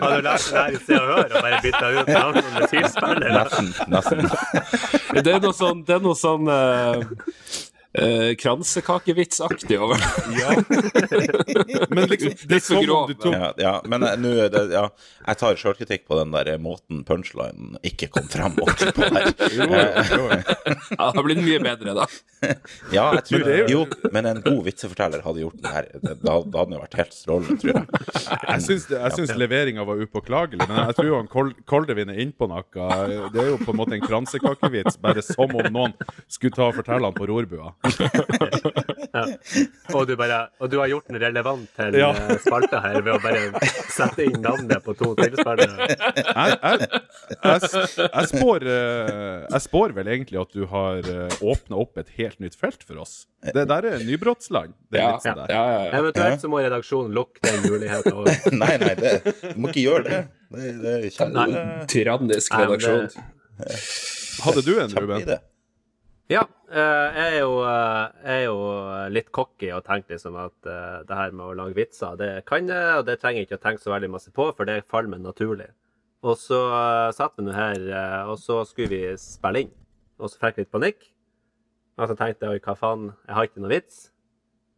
[0.02, 2.68] Har du lært det her i Se og Hør og bare bytta ut navnet med
[2.70, 3.28] tilspiller?
[3.38, 3.68] Nesten.
[3.90, 4.20] nesten.
[5.24, 6.98] Det er noe sånn, det er noe sånn eh,
[7.98, 10.00] eh, kransekakevitsaktig over
[10.38, 10.54] ja.
[11.94, 14.62] Men liksom, det er så som grov, du tok Ja, ja, men eh, nå det
[14.72, 14.84] ja,
[15.26, 19.30] Jeg tar sjølkritikk på den der måten punchlinen ikke kom frem ordentlig på her.
[19.58, 20.28] Jo, jo.
[20.92, 22.04] Ja, det har blitt mye bedre, da.
[22.92, 25.88] Ja, jeg tror det Jo, jo- men en god vitseforteller hadde gjort den her.
[26.02, 27.84] Da da hadde den jo vært helt strålende, tror jeg.
[28.52, 32.20] Jeg syns, jeg syns leveringa var upåklagelig, men jeg tror jo han Kol- Koldevin er
[32.24, 32.64] innpå noe.
[33.32, 35.94] Det er jo på en måte en kransekakevits, bare som om noen
[36.26, 37.72] skulle ta og fortelle han på rorbua.
[39.12, 39.22] Ja.
[39.92, 42.10] Og, du bare, og du har gjort den relevant til Ja.
[42.16, 43.42] eh, spalta her ved å bare
[43.92, 45.88] sette inn navnet på to tilspillere.
[45.90, 46.86] Jeg, jeg,
[47.42, 47.60] jeg,
[48.06, 51.10] jeg, spår, eh, jeg spår vel egentlig at du har
[51.44, 53.26] åpna opp et helt nytt felt for oss.
[53.42, 54.72] Det der er nybrottsland.
[54.88, 55.92] Det er Ja, litt sånn ja, ja, ja.
[56.00, 58.24] Eventuelt så må redaksjonen lukke den muligheten.
[58.62, 60.20] Nei, nei, det, du må ikke gjøre det.
[60.52, 63.30] Det, det er Tyrannisk Nei, det- redaksjon.
[64.42, 65.38] Hadde du en, Ruben?
[66.32, 68.60] Ja, eh, jeg er jo, eh, jeg er jo
[69.12, 72.70] litt cocky og tenker liksom at eh, det her med å lage vitser, det kan
[72.70, 75.12] jeg, og det trenger jeg ikke å tenke så veldig masse på, for det faller
[75.12, 75.68] meg naturlig.
[76.22, 76.58] Og så
[77.12, 79.74] satt vi nå her, eh, og så skulle vi spille inn.
[80.22, 81.04] Og så fikk jeg litt panikk.
[81.98, 84.00] Og så tenkte jeg oi, hva faen, jeg har ikke noe vits.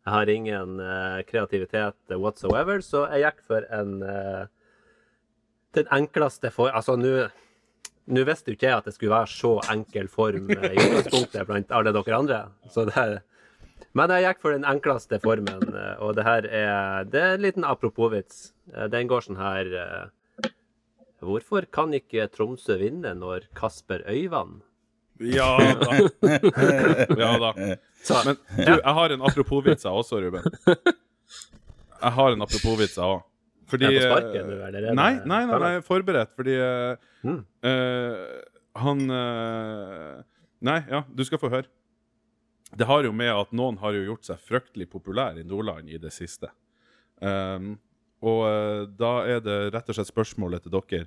[0.04, 4.44] Jeg har ingen eh, kreativitet whatsoever, så jeg gikk for en eh,
[5.74, 7.28] Den enkleste for Altså, nå
[8.06, 11.46] nå visste jo ikke jeg at det skulle være så enkel form eh, i utgangspunktet
[11.48, 12.40] blant alle dere andre.
[12.70, 13.14] Så det her,
[13.96, 17.44] men jeg gikk for den enkleste formen, eh, og det her er Det er en
[17.46, 18.52] liten apropos-vits.
[18.74, 20.50] Eh, Den går sånn her eh,
[21.24, 24.60] Hvorfor kan ikke Tromsø vinne når Kasper Øyvand
[25.24, 25.46] Ja
[25.80, 25.94] da.
[27.22, 27.52] Ja da.
[27.56, 30.44] Men du, jeg har en apropos-vits jeg også, Ruben.
[30.66, 33.22] Jeg har en apropos-vits jeg òg.
[33.74, 36.58] Fordi Er på sparken, du, eller er Nei, nei, nei, nei, forberedt, fordi
[37.24, 37.38] Mm.
[37.64, 38.42] uh,
[38.84, 40.22] han uh,
[40.64, 41.68] Nei, ja, du skal få høre.
[42.74, 45.98] Det har jo med at noen har jo gjort seg fryktelig populær i Nordland i
[46.00, 46.48] det siste.
[47.20, 47.74] Um,
[48.24, 51.04] og uh, da er det rett og slett spørsmålet til dere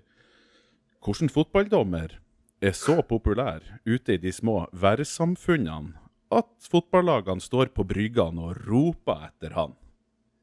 [1.03, 2.15] Hvordan fotballdommer
[2.63, 5.93] er så populær ute i de små værsamfunnene
[6.33, 9.75] at fotballagene står på bryggene og roper etter han?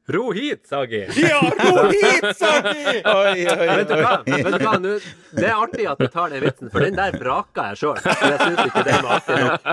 [0.07, 1.07] Ro hit, Sagi!
[1.15, 3.01] Ja, ro hit, Sagi!
[3.05, 4.11] Oi, oi, Vet du hva?
[4.25, 4.73] Vet du hva?
[4.77, 4.91] Nå,
[5.33, 8.01] det er artig at du tar den vitsen, for den der vraka jeg sjøl.
[8.05, 9.65] Jeg syns ikke den var artig nok.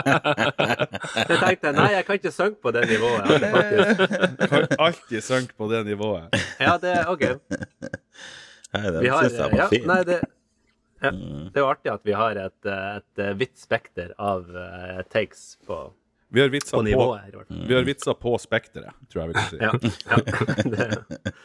[1.32, 3.28] Jeg tenkte nei, jeg kan ikke synke på det nivået.
[3.28, 4.00] Faktisk.
[4.00, 4.52] faktisk.
[4.52, 6.36] Kan alltid synke på det nivået.
[6.60, 7.24] Ja, det er OK.
[8.72, 9.84] Nei, det syns jeg var ja, fin.
[9.90, 10.18] nei, det,
[11.02, 15.58] ja, det er jo artig at vi har et, et vidt spekter av uh, takes
[15.68, 15.82] på,
[16.32, 19.48] Vi har vitser på på, her, vi har vitser på spekteret, tror jeg vi kan
[19.50, 19.58] si.
[19.60, 19.72] Ja.
[20.10, 20.16] ja.
[20.72, 21.32] Det.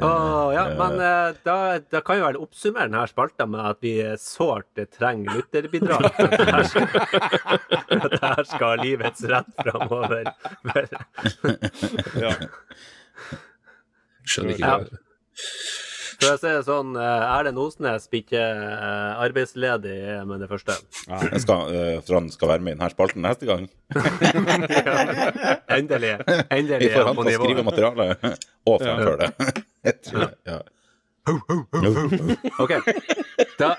[0.00, 3.94] Oh, ja, men eh, da, da kan vi vel oppsummere denne spalta med at vi
[4.22, 6.04] sårt trenger lytterbidrag.
[6.20, 6.30] At
[8.14, 10.30] det her skal, det livets rett framover.
[12.22, 12.32] Ja.
[14.30, 14.78] Skjønner ikke Ja.
[16.20, 19.96] For si det sånn, eh, Erlend Osnes blir ikke eh, arbeidsledig
[20.28, 20.76] med det første.
[21.08, 21.72] Jeg skal,
[22.04, 23.70] for han skal være med i denne spalten neste gang.
[25.78, 26.16] Endelig.
[26.20, 28.28] Vi Endelig får er han til å skrive materialet
[28.68, 29.56] og fremføre det.
[29.88, 30.60] Jeg tror ja.
[32.60, 32.72] OK.
[33.60, 33.74] Da,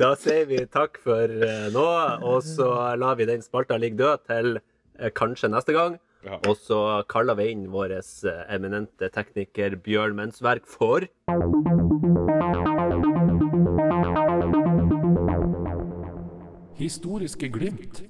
[0.00, 1.84] da sier vi takk for eh, nå,
[2.26, 2.68] og så
[3.00, 5.96] lar vi den spalta ligge død til eh, kanskje neste gang.
[6.26, 6.40] Ja.
[6.50, 11.06] Og så kaller vi inn vår eh, eminente tekniker Bjørn Mensverk for
[16.76, 18.02] Historiske glimt.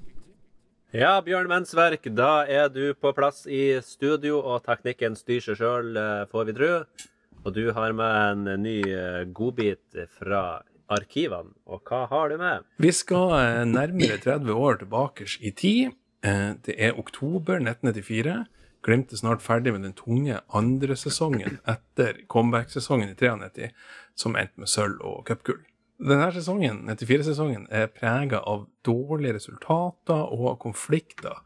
[0.96, 6.00] Ja, Bjørn Mensverk, da er du på plass i studio, og teknikken styrer seg sjøl,
[6.32, 6.70] får vi tru.
[7.44, 11.52] Og du har med en ny eh, godbit fra arkivene.
[11.70, 12.66] Og hva har du med?
[12.82, 15.94] Vi skal eh, nærmere 30 år tilbake i tid.
[16.26, 18.46] Eh, Det er oktober 1994.
[18.86, 23.70] Glimt er snart ferdig med den tunge andre sesongen etter comeback-sesongen i 93,
[24.14, 25.62] som endte med sølv og cupgull.
[25.98, 31.40] Denne sesongen, 94-sesongen, er prega av dårlige resultater og konflikter.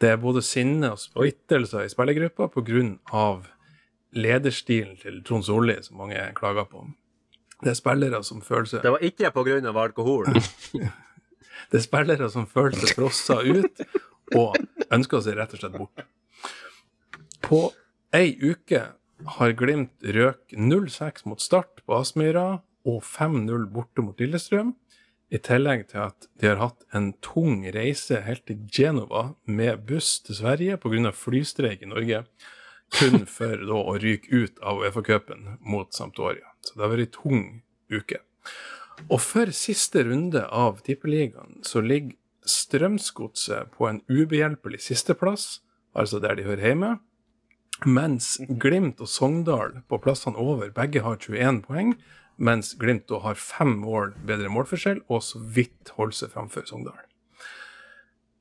[0.00, 3.42] Det er både sinne og splittelser i spillergruppa pga.
[4.12, 6.86] lederstilen til Trond Solli, som mange klager på.
[7.62, 9.72] Det er spillere som føler seg Det var ikke pga.
[9.80, 10.26] alkohol.
[11.70, 13.82] Det er spillere som føler seg frossa ut
[14.36, 14.56] og
[14.92, 16.06] ønsker seg rett og slett bort.
[17.46, 17.60] På
[18.16, 18.82] ei uke
[19.36, 22.48] har Glimt røk 0-6 mot Start på Aspmyra
[22.86, 24.74] og 5-0 borte mot Lillestrøm.
[25.32, 30.20] I tillegg til at de har hatt en tung reise helt til Genova med buss
[30.22, 31.10] til Sverige pga.
[31.10, 32.22] flystreik i Norge,
[32.94, 36.54] kun for da å ryke ut av Uefa-cupen mot Sampdoria.
[36.62, 37.42] Så det har vært ei tung
[37.90, 38.22] uke.
[39.10, 42.16] Og for siste runde av Tippeligaen så ligger
[42.46, 45.60] Strømsgodset på en ubehjelpelig sisteplass,
[45.98, 46.92] altså der de hører hjemme,
[47.84, 51.96] mens Glimt og Sogndal på plassene over begge har 21 poeng,
[52.36, 57.02] mens Glimt da har fem mål bedre målforskjell og så vidt holder seg framfor Sogndal.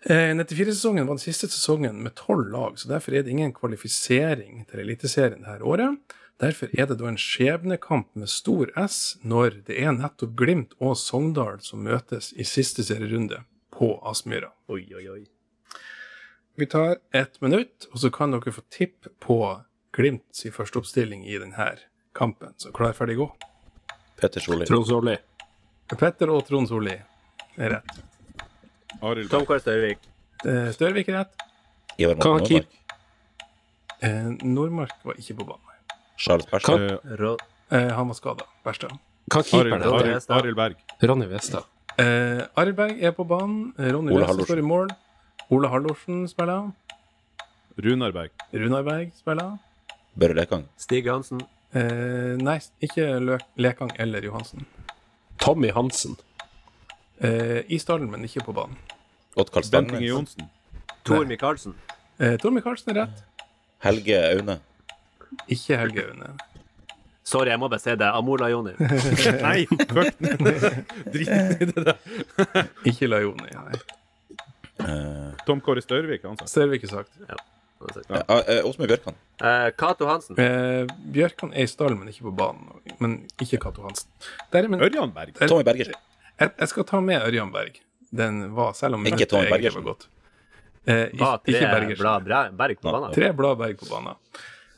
[0.05, 4.67] Eh, 94-sesongen var den siste sesongen med tolv lag, så derfor er det ingen kvalifisering
[4.69, 5.97] til Eliteserien dette året.
[6.41, 10.97] Derfor er det da en skjebnekamp med stor S når det er nettopp Glimt og
[10.99, 14.51] Sogndal som møtes i siste serierunde på Aspmyra.
[14.67, 15.23] Oi, oi, oi.
[16.59, 19.39] Vi tar ett minutt, og så kan dere få tipp på
[19.95, 21.69] Glimt sin førsteoppstilling i denne
[22.15, 22.51] kampen.
[22.59, 23.29] Så klar, ferdig, gå.
[24.19, 24.67] Petter Solli.
[24.67, 25.15] Trond Solli.
[25.95, 26.95] Petter og Trond Solli
[27.55, 27.99] er rett.
[29.03, 30.03] Arild Tom Kåre Størvik.
[30.43, 31.45] Eh, Størvik er rett.
[31.99, 32.75] Ivar Nordmark.
[34.03, 35.64] Eh, Nordmark var ikke på banen.
[36.17, 36.81] Charles Persson.
[36.81, 36.97] Eh,
[37.71, 38.45] Eh, han var skada.
[38.63, 38.91] Berstad.
[39.31, 40.09] Hva er keeperen Arild, heter?
[40.09, 40.75] Arild, Arild Berg.
[41.09, 41.63] Ronny Westad.
[41.97, 42.43] Eh,
[42.77, 43.73] Berg er på banen.
[43.79, 44.89] Eh, Ronny Westad står i mål.
[45.49, 46.71] Ole Hallorsen spiller.
[47.77, 48.29] Runar Berg.
[48.53, 49.57] Runar Berg spiller.
[50.17, 50.67] Børre Lekang.
[50.77, 51.41] Stig Hansen.
[51.73, 54.65] Eh, nei, ikke Løk Lekang eller Johansen.
[55.39, 56.15] Tommy Hansen.
[57.19, 58.77] Eh, I stallen, men ikke på banen.
[59.35, 60.01] Inge Stangnes.
[60.01, 60.49] Johnsen.
[61.03, 61.73] Tor Micaelsen.
[62.19, 63.23] Eh, Tor Micaelsen er rett.
[63.83, 64.59] Helge Aune.
[65.47, 66.33] Ikke Helge Aune.
[67.25, 68.05] Sorry, jeg må bare si det.
[68.13, 68.75] Amor Lajoni.
[69.47, 70.11] Nei, fuck!
[71.13, 72.67] Drit i det der.
[72.85, 73.49] Ikke Lajoni.
[73.55, 73.79] Nei.
[74.85, 76.45] Eh, Tom Kåre Størvik, han sa.
[76.51, 77.11] Størvik er sagt.
[77.25, 77.35] ja,
[78.07, 78.61] Ja.
[78.65, 79.15] Åsmund Bjørkan.
[79.43, 80.37] Eh, Cato Hansen.
[80.39, 82.69] Eh, Bjørkan er i stallen, men ikke på banen.
[83.03, 84.09] Men ikke Cato Hansen.
[84.53, 85.33] Derimot, Ørjan Berg.
[85.39, 85.91] der, Tommy Berger.
[86.39, 87.81] Jeg, jeg skal ta med Ørjan Berg.
[88.15, 89.83] Den var, selv om Ikke Tommy Bergersen.
[89.83, 90.07] var godt.
[90.87, 92.03] Eh, ikke Bergersen.
[92.03, 93.13] blad berg på banen?
[93.17, 94.15] Tre blad Berg på banen.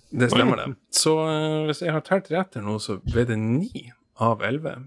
[0.10, 0.76] Det stemmer, det.
[0.93, 3.89] Så eh, hvis jeg har telt rett her nå, så ble det ni
[4.24, 4.78] av elleve.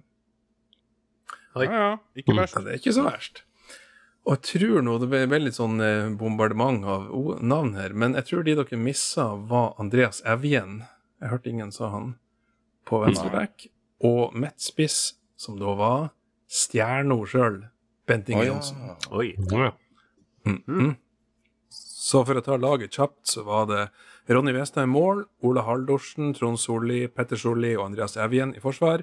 [1.55, 1.91] Ja, ja.
[2.17, 2.57] Ikke verst.
[2.57, 3.43] Ja, det er ikke så verst.
[4.29, 7.11] Og jeg tror nå, det ble veldig sånn eh, bombardement av
[7.41, 10.83] navn her, men jeg tror de dere missa, var Andreas Evjen.
[11.21, 12.15] Jeg hørte ingen sa han
[12.89, 13.69] på venstreback.
[14.07, 16.09] Og midtspiss, som da var
[16.51, 17.63] stjerna sjøl,
[18.09, 18.47] Bent Inge.
[18.49, 18.97] Johnsen.
[19.13, 19.35] Oi.
[19.51, 19.73] Ja.
[20.45, 20.95] -hmm.
[22.11, 23.89] Så for å ta laget kjapt, så var det
[24.31, 29.03] Ronny Westad i mål, Ole Haldorsen, Trond Solli, Petter Solli og Andreas Evjen i forsvar.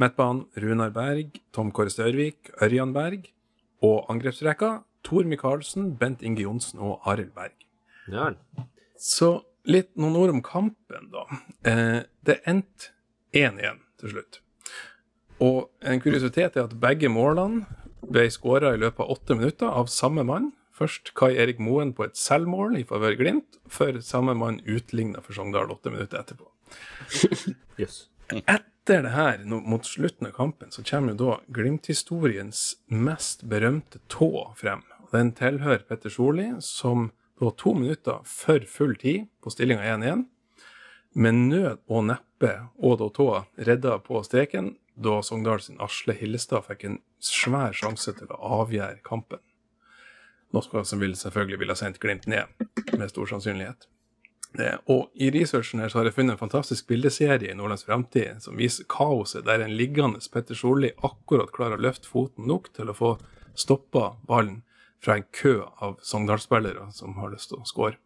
[0.00, 3.26] Midtbanen Runar Berg, Tom Kåre Størvik, Ørjan Berg.
[3.84, 7.66] Og angrepsrekka Tor Micaelsen, Bent Inge Johnsen og Arild Berg.
[8.08, 8.30] Ja.
[8.96, 11.26] Så litt noen ord om kampen, da.
[11.68, 12.94] Eh, det endte
[13.36, 14.40] 1-1 til slutt.
[15.42, 17.66] Og en kuriositet er at begge målene
[18.02, 20.52] ble skåra i løpet av åtte minutter av samme mann.
[20.72, 25.36] Først Kai Erik Moen på et selvmål i favør Glimt, før samme mann utligna for
[25.36, 26.48] Sogndal åtte minutter etterpå.
[27.82, 28.06] yes.
[28.32, 34.32] Etter det her, mot slutten av kampen, så kommer jo da Glimt-historiens mest berømte tå
[34.56, 34.82] frem.
[35.12, 37.10] Den tilhører Petter Solli, som
[37.40, 40.24] da to minutter før full tid på stillinga 1-1,
[41.12, 46.64] med nød og neppe og da tåa redda på streken, da Sogndal sin Asle Hillestad
[46.66, 49.40] fikk en svær sjanse til å avgjøre kampen.
[50.52, 52.50] Noe som vil selvfølgelig ville ha sendt Glimt ned,
[52.98, 53.88] med stor sannsynlighet.
[54.58, 58.42] Eh, Og i researchen her så har jeg funnet en fantastisk bildeserie i Nordlands Fremtid
[58.44, 62.92] som viser kaoset der en liggende Petter Solli akkurat klarer å løfte foten nok til
[62.92, 63.14] å få
[63.56, 64.62] stoppa ballen
[65.02, 67.96] fra en kø av Sogndal-spillere som har lyst til å score.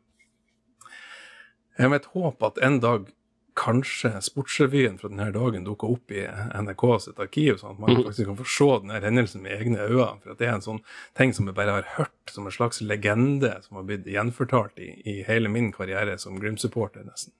[1.77, 3.11] Jeg har et håp at en dag
[3.57, 8.29] kanskje Sportsrevyen fra denne dagen dukker opp i NRK sitt arkiv, sånn at man faktisk
[8.29, 10.19] kan få se denne hendelsen med egne øyne.
[10.23, 10.83] For at det er en sånn
[11.19, 14.91] ting som jeg bare har hørt som en slags legende som har blitt gjenfortalt i,
[15.09, 17.33] i hele min karriere som Glimt-supporter, nesten.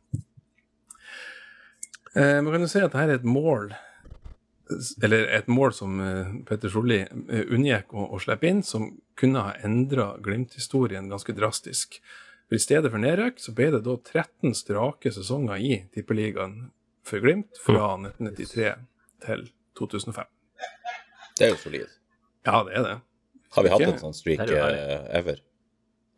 [2.17, 3.75] Eh, man kan jo si at dette er et mål
[5.05, 8.89] eller et mål som eh, Petter Solli eh, unngikk å, å slippe inn, som
[9.19, 12.01] kunne ha endra Glimt-historien ganske drastisk.
[12.47, 16.69] For I stedet for nedrykk så ble det da 13 strake sesonger i Tippeligaen
[17.07, 18.75] for Glimt fra 1993
[19.27, 20.29] til 2005.
[21.37, 21.97] Det er jo solid.
[22.47, 22.95] Ja, det er det.
[23.57, 25.43] Har vi hatt en sånn streak eh, ever?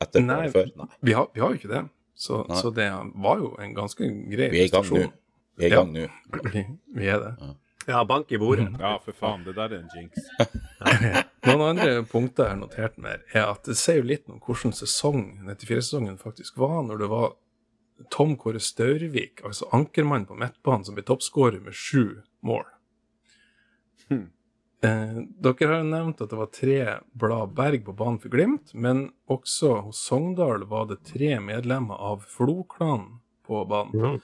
[0.04, 0.44] Etter Nei.
[0.52, 0.68] før?
[0.78, 0.90] Nei.
[1.00, 1.86] Vi har, vi har jo ikke det.
[2.18, 2.90] Så, så det
[3.22, 5.12] var jo en ganske grei prestasjon.
[5.58, 6.04] Vi er i gang nå.
[6.04, 6.50] Vi er i gang nå.
[6.52, 6.64] Vi,
[6.98, 7.32] vi er det.
[7.40, 7.54] Ja,
[8.08, 8.68] bank i bordet.
[8.80, 9.44] Ja, for faen.
[9.46, 10.14] Det der er en jinx.
[11.48, 14.74] Noen andre punkter jeg har notert mer, er at det sier jo litt om hvordan
[14.76, 17.36] sesong 94-sesongen faktisk var, når det var
[18.14, 22.66] Tom Kåre Staurvik, altså ankermann på midtbanen, som ble toppskårer med sju mål.
[24.08, 24.28] Hmm.
[24.82, 26.80] Eh, dere har jo nevnt at det var tre
[27.18, 32.22] blad Berg på banen for Glimt, men også hos Sogndal var det tre medlemmer av
[32.30, 33.98] Flo-klanen på banen.
[33.98, 34.20] Mm.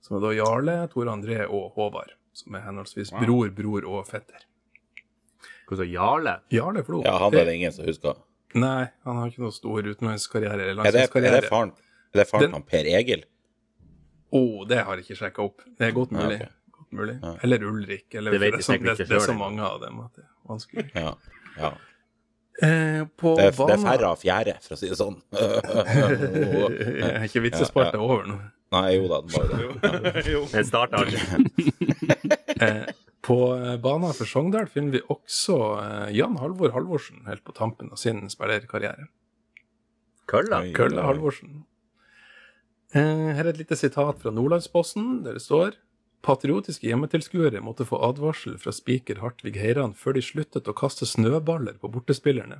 [0.00, 3.20] Som er da Jarle, Tore André og Håvard, som er henholdsvis Wow.
[3.24, 4.44] bror, bror og fetter.
[5.68, 6.40] Hva sa Jarle?
[6.50, 7.02] Jarle Flo.
[7.04, 8.14] Ja, han er det ingen som husker.
[8.54, 11.72] Nei, han har ikke noe stor utenlandskarriere eller Er det, er det faren,
[12.14, 13.24] er det faren Den- han Per Egil?
[14.32, 15.62] Å, det har jeg ikke sjekka opp.
[15.78, 16.38] Det er godt Ja, mulig.
[16.72, 17.18] Godt mulig.
[17.22, 17.34] Ja.
[17.42, 18.14] Eller Ulrik.
[18.14, 20.90] Eller, Det så- ikke det, det er så mange av dem at det er vanskelig.
[20.94, 21.14] Ja.
[21.58, 21.72] ja.
[22.60, 25.22] Eh, på Det, er, det er færre av fjerde, for å si det sånn.
[25.32, 28.04] er ikke vitsespalta Ja, ja.
[28.04, 28.38] over nå?
[28.74, 30.24] Nei, jo da, den var jo det.
[30.34, 30.44] jo.
[30.52, 31.22] Den starta aldri.
[32.58, 32.88] Eh,
[33.22, 37.92] på eh, banen for Sogndal finner vi også eh, Jan Halvor Halvorsen helt på tampen
[37.94, 39.04] av sin spillerkarriere.
[40.26, 40.64] Kølla?
[40.66, 40.72] Oi.
[40.74, 41.60] Kølle Halvorsen.
[42.96, 45.78] Eh, her er et lite sitat fra Nordlandsposten, der det står
[46.26, 51.78] Patriotiske hjemmetilskuere måtte få advarsel fra spiker Hartvig Heiran før de sluttet å kaste snøballer
[51.78, 52.58] på bortespillerne.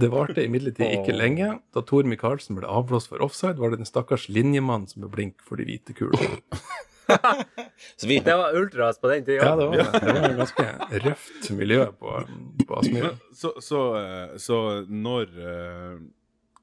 [0.00, 1.50] Det varte imidlertid ikke lenge.
[1.74, 5.42] Da Tor Micaelsen ble avblåst for offside, var det den stakkars linjemannen som ble blink
[5.44, 6.40] for de hvite kulene.
[7.96, 9.42] Så vi, Det var ultras på den tida.
[9.42, 10.12] Ja, det var, det.
[10.14, 10.66] var et ganske
[11.08, 12.12] røft miljø på,
[12.68, 13.10] på Aspmyra.
[13.34, 15.96] Så, så, eh, så når eh,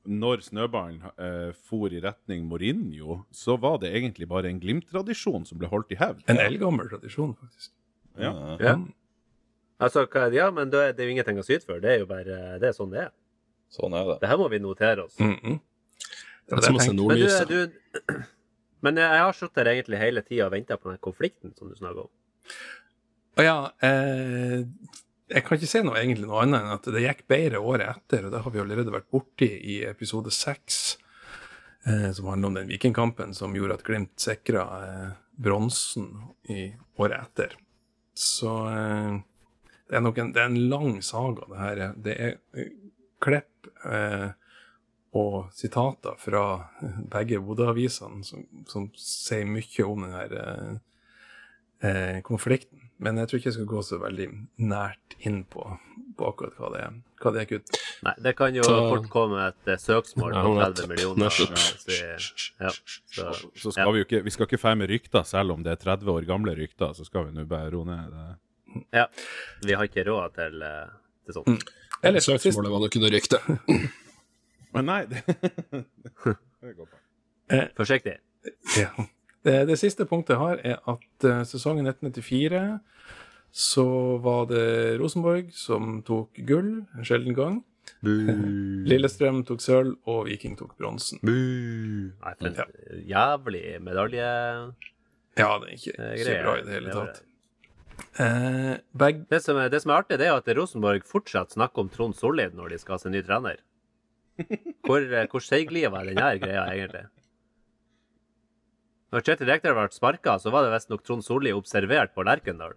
[0.08, 5.60] når snøballen eh, for i retning Mourinho, så var det egentlig bare en Glimt-tradisjon som
[5.60, 6.24] ble holdt i hevd.
[6.32, 7.74] En eldgammel tradisjon, faktisk.
[8.18, 8.32] Ja.
[8.64, 8.78] Ja.
[9.84, 11.82] Altså, hva, ja, men det er det er jo ingenting å syte for.
[11.84, 13.12] Det er jo bare det er sånn det er.
[13.74, 14.18] Sånn er det.
[14.24, 15.20] Det her må vi notere oss.
[15.20, 15.60] Mm -mm.
[16.48, 18.24] Det er som å se Men, du, du,
[18.86, 21.76] men jeg har sittet her egentlig hele tida og venta på den konflikten som du
[21.76, 22.10] snakker om.
[23.38, 24.64] Og ja, eh,
[25.28, 28.26] jeg kan ikke si noe egentlig noe annet enn at det gikk bedre året etter,
[28.26, 30.98] og det har vi allerede vært borti i episode seks,
[31.86, 36.08] eh, som handler om den vikingkampen som gjorde at Glimt sikra eh, bronsen
[36.50, 37.58] i året etter.
[38.18, 39.20] Så eh,
[39.88, 41.84] det er nok en, det er en lang saga, det her.
[42.08, 42.72] Det er eh,
[43.24, 43.52] klipp
[45.18, 46.42] og sitater fra
[47.10, 50.74] begge Bodø-avisene som, som sier mye om den her eh,
[51.88, 52.84] eh, konflikten.
[53.00, 54.28] Men jeg tror ikke jeg skal gå så veldig
[54.66, 55.62] nært inn på,
[56.18, 56.96] på akkurat hva det er.
[57.22, 57.78] Hva det er kutt.
[58.06, 61.30] Nei, det kan jo Så- fort komme et eh, søksmål på 30 millioner.
[61.88, 62.00] Vi-
[62.60, 62.72] Ja,
[63.14, 65.72] så, Så skal vi jo ikke Vi skal ikke feire med rykter, selv om det
[65.78, 66.94] er 30 år gamle rykter.
[66.98, 68.84] Så skal vi nå bare roe ned det.
[68.94, 69.06] ja,
[69.64, 70.90] vi har ikke råd til, eh,
[71.26, 71.70] til sånt.
[72.06, 73.40] Eller Søksmålet var nok ikke noe rykte.
[74.76, 75.24] Men nei det,
[76.62, 77.64] det går bra.
[77.78, 78.18] Forsiktig.
[78.78, 78.92] Ja.
[79.48, 82.80] Det, det siste punktet jeg har, er at eh, sesongen 1994
[83.58, 83.86] så
[84.22, 87.62] var det Rosenborg som tok gull, en sjelden gang.
[88.92, 91.22] Lillestrøm tok sølv, og Viking tok bronsen.
[91.24, 94.28] Nei, for en jævlig medalje.
[95.38, 97.24] Ja, det er ikke, Eh, ikke bra i det hele Det tatt.
[98.18, 101.86] Eh, begge Det som, er, det som er artig, det er at Rosenborg fortsatt snakker
[101.86, 103.62] om Trond Sollid når de skal ha seg ny trener.
[104.86, 107.06] Hvor, eh, hvor seigliva er den her greia, egentlig?
[109.14, 112.76] Når Kjetil Rekdal ble sparka, så var det visstnok Trond Solli observert på Lerkendal.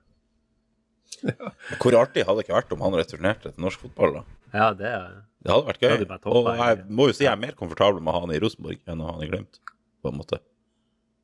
[1.81, 4.23] Hvor artig hadde det ikke vært om han returnerte til norsk fotball, da?
[4.55, 5.97] Ja, det er Det hadde vært gøy.
[6.07, 8.41] Hadde Og jeg må jo si jeg er mer komfortabel med å ha han i
[8.43, 9.61] Rosenborg enn å ha han i Glimt,
[10.01, 10.41] på en måte.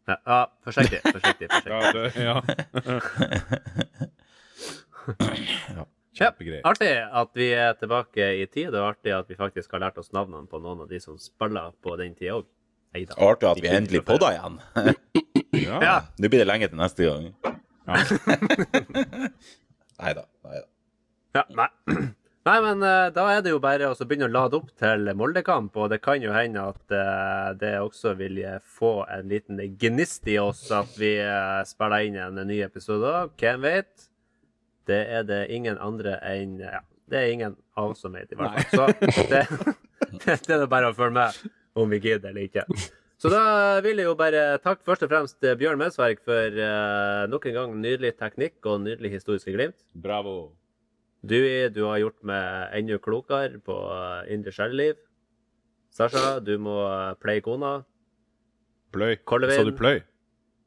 [0.07, 1.49] Ja, ja forsiktig, forsiktig.
[1.51, 1.73] forsiktig.
[1.73, 2.43] Ja, det, ja.
[5.77, 5.87] Ja.
[6.17, 6.63] Kjempegreier.
[6.65, 10.13] Artig at vi er tilbake i tid, og artig at vi faktisk har lært oss
[10.17, 12.47] navnene på noen av de som spiller på den tida òg.
[12.97, 14.61] Artig at vi endelig podda igjen.
[15.57, 15.81] Ja.
[15.83, 15.97] Ja.
[16.21, 17.29] Nå blir det lenge til neste gang.
[17.87, 18.01] Ja.
[20.03, 20.25] Nei da.
[20.45, 20.67] Nei da.
[21.37, 21.69] Ja, nei.
[22.47, 25.77] Nei, men eh, da er det jo bare å begynne å lade opp til Moldekamp,
[25.77, 30.29] og det kan jo hende at eh, det også vil eh, få en liten gnist
[30.31, 31.17] i oss at vi
[31.69, 33.33] spiller inn en ny episode òg.
[33.41, 34.09] Hvem vet?
[34.87, 38.39] Det er det ingen andre enn Ja, det er ingen av oss som vet, i
[38.39, 38.95] hvert fall.
[39.15, 39.43] Så det,
[40.27, 41.41] det er det bare å følge med
[41.77, 42.67] om vi gidder eller ikke.
[43.21, 47.49] Så da vil jeg jo bare takke først og fremst Bjørn Mensverk for uh, nok
[47.49, 49.79] en gang nydelig teknikk og nydelig historiske glimt.
[49.97, 50.53] Bravo.
[51.27, 51.39] Du,
[51.75, 54.99] du har gjort meg enda klokere på eh, indre sjeleliv.
[55.97, 56.77] Sasha, du må
[57.23, 57.81] play kona.
[58.95, 59.17] Pløy.
[59.27, 59.57] Kolvin.
[59.57, 60.03] Sa du pløy?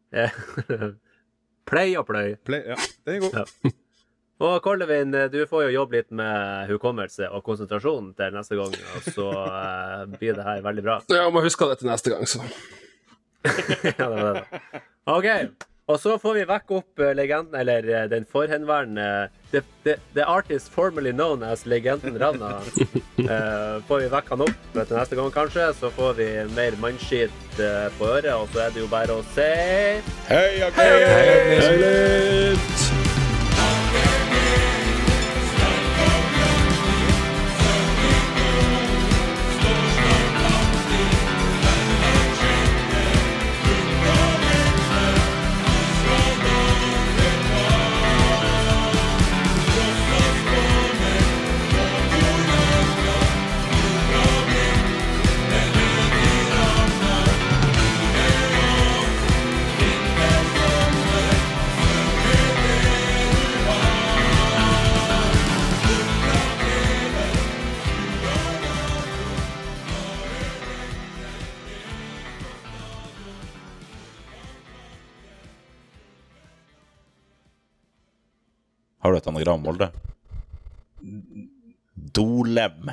[1.70, 2.34] play og pløy.
[2.46, 2.80] Pløy, ja.
[3.06, 3.38] Den er god.
[3.40, 3.72] Ja.
[4.40, 8.76] Og Kollevin, eh, du får jo jobbe litt med hukommelse og konsentrasjon til neste gang,
[8.96, 10.96] og så uh, blir det her veldig bra.
[11.12, 12.46] Jeg må huske det til neste gang, så.
[14.00, 14.62] ja, det var det.
[15.12, 15.28] OK.
[15.90, 20.22] Og så får vi vekke opp eh, legenden, eller eh, den forhenværende the, the, the
[20.22, 22.60] artist formerly known as legenden Ravna.
[22.60, 25.74] uh, får vi vekke han opp til neste gang, kanskje.
[25.80, 29.22] Så får vi mer mannskitt uh, på øret, og så er det jo bare å
[29.34, 29.50] si
[30.30, 32.70] Heia Høylytt!
[79.10, 79.92] Har du et anagram, Olde?
[82.14, 82.92] Dolem.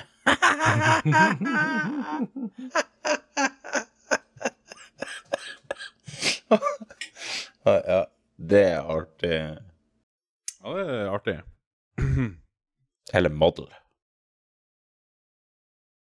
[7.65, 8.07] ja,
[8.37, 9.35] det er artig.
[10.63, 11.37] Ja, det er artig.
[13.13, 13.69] Eller model.